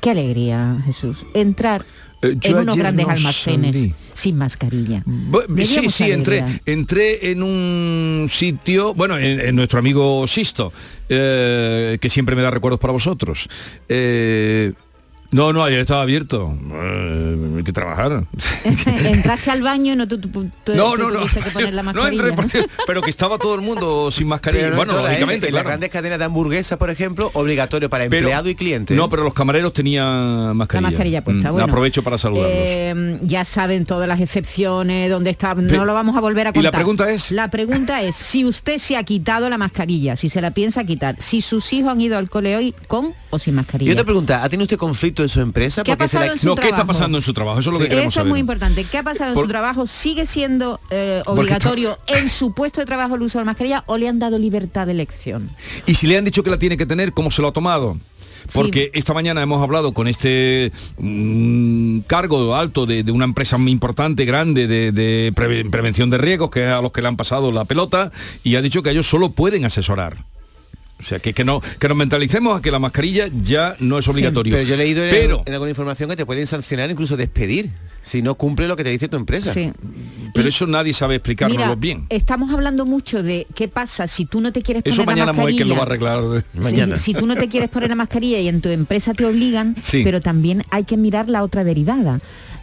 [0.00, 1.24] Qué alegría, Jesús.
[1.34, 1.84] Entrar
[2.22, 3.94] yo en unos grandes no almacenes salí.
[4.12, 5.04] sin mascarilla.
[5.64, 10.72] Sí, sí, entré, entré en un sitio, bueno, en, en nuestro amigo Sisto,
[11.08, 13.48] eh, que siempre me da recuerdos para vosotros.
[13.88, 14.72] Eh,
[15.30, 16.56] no, no, ayer estaba abierto.
[16.72, 18.24] Eh, hay que trabajar.
[18.64, 21.20] Entraste al baño y no tú, tú- tú- No, no, no.
[21.20, 22.22] tuviste que poner la No mascarilla.
[22.22, 24.70] entré, por cierto, pero que estaba todo el mundo sin mascarilla.
[24.70, 25.02] No bueno, ¿eh?
[25.02, 28.94] lógicamente, en las grandes cadenas de hamburguesas, por ejemplo, obligatorio para Pero- empleado y cliente.
[28.94, 30.80] No, pero los camareros tenían mascarilla.
[30.82, 31.64] La mascarilla puesta, Mm, bueno.
[31.68, 32.52] Aprovecho para saludarlos.
[32.54, 36.52] Eh, ya saben todas las excepciones, dónde está, no lo vamos a volver a ¿y
[36.54, 36.72] la contar.
[36.72, 37.30] pregunta es?
[37.32, 41.16] La pregunta es si usted se ha quitado la mascarilla, si se la piensa quitar,
[41.18, 43.92] si sus hijos han ido al cole hoy con o sin Y mascarilla.
[43.92, 45.82] otra pregunta, ¿ha tenido usted conflicto en su empresa?
[45.82, 47.60] ¿Qué ha Porque se pasado la- en su No, ¿qué está pasando en su trabajo?
[47.60, 48.84] Eso es lo que Sí, queremos Eso es muy importante.
[48.84, 49.86] ¿Qué ha pasado Por- en su trabajo?
[49.86, 53.96] ¿Sigue siendo eh, obligatorio en su puesto de trabajo el uso de la mascarilla o
[53.96, 55.50] le han dado libertad de elección?
[55.86, 57.98] Y si le han dicho que la tiene que tener, ¿cómo se lo ha tomado?
[58.54, 63.72] Porque esta mañana hemos hablado con este mm, cargo alto de, de una empresa muy
[63.72, 67.16] importante, grande, de, de preve- prevención de riesgos, que es a los que le han
[67.16, 68.10] pasado la pelota,
[68.44, 70.24] y ha dicho que ellos solo pueden asesorar.
[71.00, 74.08] O sea, que, que no, que nos mentalicemos a que la mascarilla ya no es
[74.08, 74.52] obligatorio.
[74.56, 77.70] Pero yo he leído en, Pero- en alguna información que te pueden sancionar, incluso despedir,
[78.02, 79.54] si no cumple lo que te dice tu empresa.
[79.54, 79.70] Sí.
[80.34, 82.06] Pero eso nadie sabe explicárnoslo Mira, bien.
[82.08, 85.32] estamos hablando mucho de qué pasa si tú no te quieres Eso poner mañana la
[85.34, 85.64] mascarilla.
[85.64, 86.96] Moekel lo va a arreglar de- Sí, mañana.
[86.96, 90.02] Si tú no te quieres poner la mascarilla y en tu empresa te obligan, Sí.
[90.04, 92.20] pero también hay que mirar la otra derivada.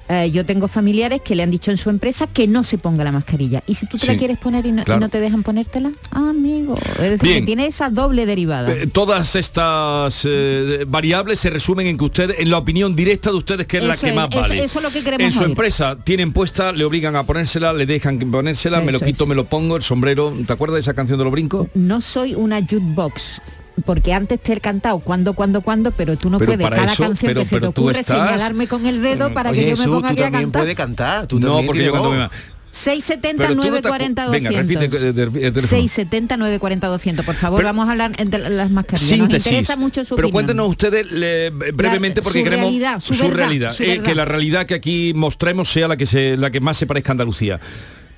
[0.08, 3.04] Eh, yo tengo familiares que le han dicho en su empresa que no se ponga
[3.04, 3.64] la mascarilla.
[3.66, 5.02] Y si tú te Sí, la quieres poner y no, y claro.
[5.02, 6.76] no te dejan ponértela, ah, amigo.
[6.78, 7.40] Es decir, Bien.
[7.40, 8.72] que tiene esa doble derivada.
[8.72, 13.38] Eh, Todas estas eh, variables se resumen en que ustedes, en la opinión directa de
[13.38, 14.64] ustedes, que es la que es, más eso- vale.
[14.64, 15.50] eso es lo que queremos En su oír.
[15.50, 19.46] empresa tienen puesta, le obligan a ponérsela, le dejan ponérsela, me lo quito, me lo
[19.46, 20.32] pongo, el sombrero.
[20.46, 21.68] ¿Te acuerdas de esa canción de los brincos?
[21.74, 23.42] no soy una jukebox.
[23.84, 26.94] Porque antes te he cantado cuando, cuando, cuando, pero tú no Pero puedes para cada
[26.94, 29.70] eso- canción pero- que se te ocurre estás- señalarme con el dedo para Oye, que
[29.72, 30.62] yo me ponga aquí a cantar.
[30.62, 31.28] puedes cantar.
[31.28, 32.30] Tú no, porque yo cuando me...
[32.72, 34.84] 670 Pero tú no te acu- 940 Venga, 200.
[34.84, 35.68] repite, eh, de- el teléfono.
[35.68, 37.26] 670 940 200.
[37.26, 39.10] Por favor, Pero- vamos a hablar de las mascarillas.
[39.12, 39.48] Nos Síntesis.
[39.48, 40.32] interesa mucho su Pero opinión.
[40.34, 44.14] cuéntenos ustedes le- brevemente La- porque su queremos realidad, su verdad, realidad, su eh, que
[44.14, 47.14] la realidad que aquí mostremos sea la que se, la que más se parezca a
[47.14, 47.62] Andalucía.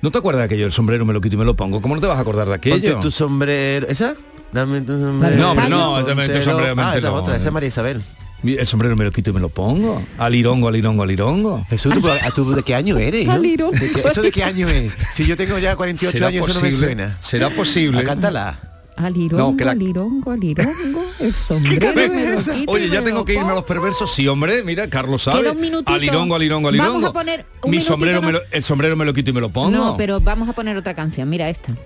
[0.00, 0.66] ¿No te acuerdas de aquello?
[0.66, 1.80] El sombrero me lo quito y me lo pongo.
[1.82, 2.92] ¿Cómo no te vas a acordar de aquello?
[2.92, 3.86] Ponte tu sombrero.
[3.88, 4.14] ¿Esa?
[4.52, 5.36] Dame tu sombrero.
[5.36, 6.40] No, hombre, no, dame tu Póntelo.
[6.42, 8.02] sombrero, Ah, esa otra, esa es María Isabel.
[8.44, 10.00] El sombrero me lo quito y me lo pongo.
[10.16, 11.66] Al irongo, al irongo, al irongo.
[11.68, 13.26] Jesús, ¿tú, a- tú de qué año eres?
[13.26, 13.32] no?
[13.32, 13.72] Al irongo.
[13.76, 14.92] ¿De qué- ¿Eso de qué año es?
[15.12, 16.86] Si yo tengo ya 48 ¿Será años, eso no me posible?
[16.86, 17.16] suena.
[17.20, 18.00] ¿Será posible?
[18.00, 18.60] Ah, cántala.
[19.00, 21.92] Alirongo, No, que la- alirongo, alirongo, el sombrero
[22.66, 24.12] Oye, ya tengo que irme a los perversos.
[24.12, 25.48] Sí, hombre, mira, Carlos sabe.
[25.86, 26.92] Alirongo, alirongo, alirongo.
[26.94, 28.26] Vamos a poner un Mi sombrero ¿no?
[28.26, 29.70] me lo- el sombrero me lo quito y me lo pongo.
[29.70, 31.28] No, pero vamos a poner otra canción.
[31.30, 31.70] Mira esta.
[31.72, 31.78] No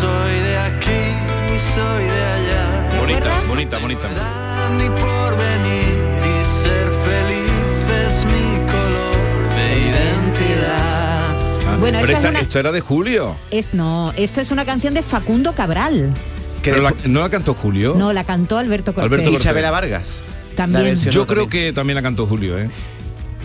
[0.00, 2.98] soy de aquí ni soy de allá.
[2.98, 4.08] Bonita, bonita, bonita.
[4.78, 4.88] Ni
[11.90, 13.36] Bueno, pero esta es una- esto era de Julio.
[13.50, 16.10] Es, no, esto es una canción de Facundo Cabral.
[16.62, 17.94] Pero la- ¿No la cantó Julio?
[17.96, 19.04] No, la cantó Alberto Cortés.
[19.12, 19.46] Alberto Cortés.
[19.46, 20.20] Isabela Vargas.
[20.56, 20.96] También.
[20.96, 22.70] Yo creo que también la cantó Julio, ¿eh?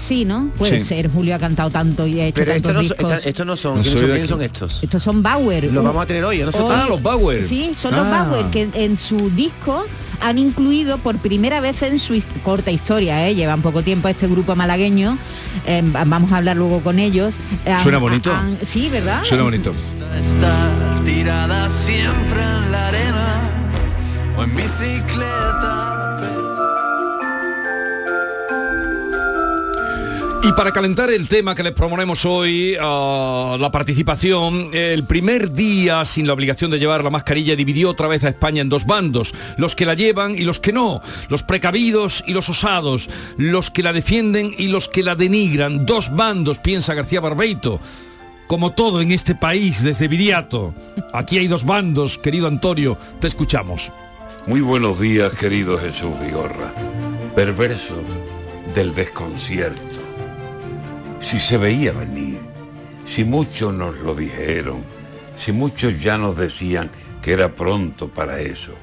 [0.02, 0.50] Sí, ¿no?
[0.58, 0.86] Puede Sí.
[0.88, 1.12] ser.
[1.12, 3.12] Julio ha cantado tanto y ha hecho Pero estos tantos no, son- discos.
[3.18, 3.78] esta- estos no son.
[3.78, 4.84] No ¿quiénes son, estos?
[4.84, 5.72] Estos son Bauer.
[5.72, 6.72] Los vamos a tener hoy, nosotros.
[6.74, 7.48] Ah, los Bauer.
[7.48, 8.26] Sí, son los Ah.
[8.30, 9.86] Bauer que en, en su disco
[10.20, 13.36] han incluido por primera vez en su his- corta historia, ¿eh?
[13.36, 15.18] llevan poco tiempo este grupo malagueño,
[15.68, 17.36] eh, vamos a hablar luego con ellos.
[17.68, 18.34] Han- Suena bonito.
[18.34, 19.24] han- sí, ¿verdad?
[19.24, 19.72] Suena bonito.
[20.20, 23.40] Estar tirada siempre en la arena
[24.38, 25.91] o en bicicleta.
[30.44, 36.04] Y para calentar el tema que les proponemos hoy, ah, la participación, el primer día
[36.04, 39.36] sin la obligación de llevar la mascarilla dividió otra vez a España en dos bandos,
[39.58, 43.84] los que la llevan y los que no, los precavidos y los osados, los que
[43.84, 47.80] la defienden y los que la denigran, dos bandos, piensa García Barbeito.
[48.48, 50.74] Como todo en este país, desde Viriato.
[51.14, 53.92] Aquí hay dos bandos, querido Antonio, te escuchamos.
[54.48, 56.74] Muy buenos días, querido Jesús Vigorra.
[57.36, 58.00] Perversos
[58.74, 60.01] del desconcierto.
[61.22, 62.40] Si se veía venir,
[63.06, 64.84] si muchos nos lo dijeron,
[65.38, 66.90] si muchos ya nos decían
[67.22, 68.74] que era pronto para eso.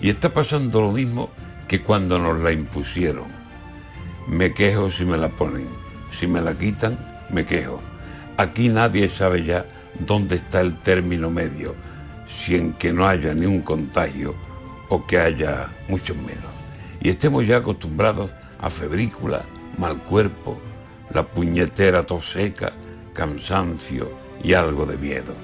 [0.00, 1.30] Y está pasando lo mismo
[1.68, 3.26] que cuando nos la impusieron.
[4.26, 5.68] Me quejo si me la ponen,
[6.10, 6.98] si me la quitan,
[7.30, 7.80] me quejo.
[8.38, 9.66] Aquí nadie sabe ya
[10.00, 11.74] dónde está el término medio,
[12.26, 14.34] si en que no haya ni un contagio
[14.88, 16.52] o que haya muchos menos.
[17.00, 19.42] Y estemos ya acostumbrados a febrícula,
[19.76, 20.60] mal cuerpo,
[21.12, 22.72] la puñetera tos seca,
[23.12, 24.10] cansancio
[24.42, 25.34] y algo de miedo.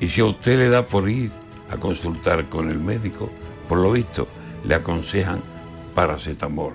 [0.00, 1.30] Y si a usted le da por ir
[1.70, 3.30] a consultar con el médico,
[3.68, 4.28] por lo visto
[4.64, 5.42] le aconsejan
[5.94, 6.74] paracetamol.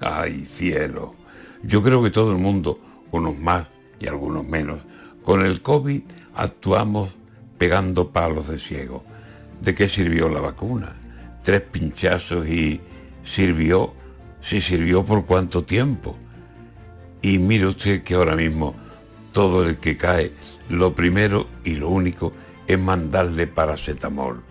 [0.00, 1.14] ¡Ay, cielo!
[1.62, 2.78] Yo creo que todo el mundo,
[3.10, 3.66] unos más
[3.98, 4.80] y algunos menos,
[5.22, 6.02] con el COVID
[6.34, 7.10] actuamos
[7.58, 9.04] pegando palos de ciego.
[9.60, 10.96] ¿De qué sirvió la vacuna?
[11.42, 12.80] Tres pinchazos y
[13.24, 13.94] sirvió,
[14.42, 16.18] si sirvió por cuánto tiempo.
[17.24, 18.74] Y mire usted que ahora mismo
[19.32, 20.32] todo el que cae,
[20.68, 22.34] lo primero y lo único
[22.66, 24.42] es mandarle paracetamol.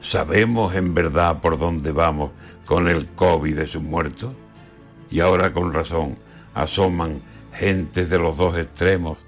[0.00, 2.32] ¿Sabemos en verdad por dónde vamos
[2.66, 4.32] con el COVID de sus muertos?
[5.12, 6.18] Y ahora con razón
[6.54, 9.18] asoman gentes de los dos extremos,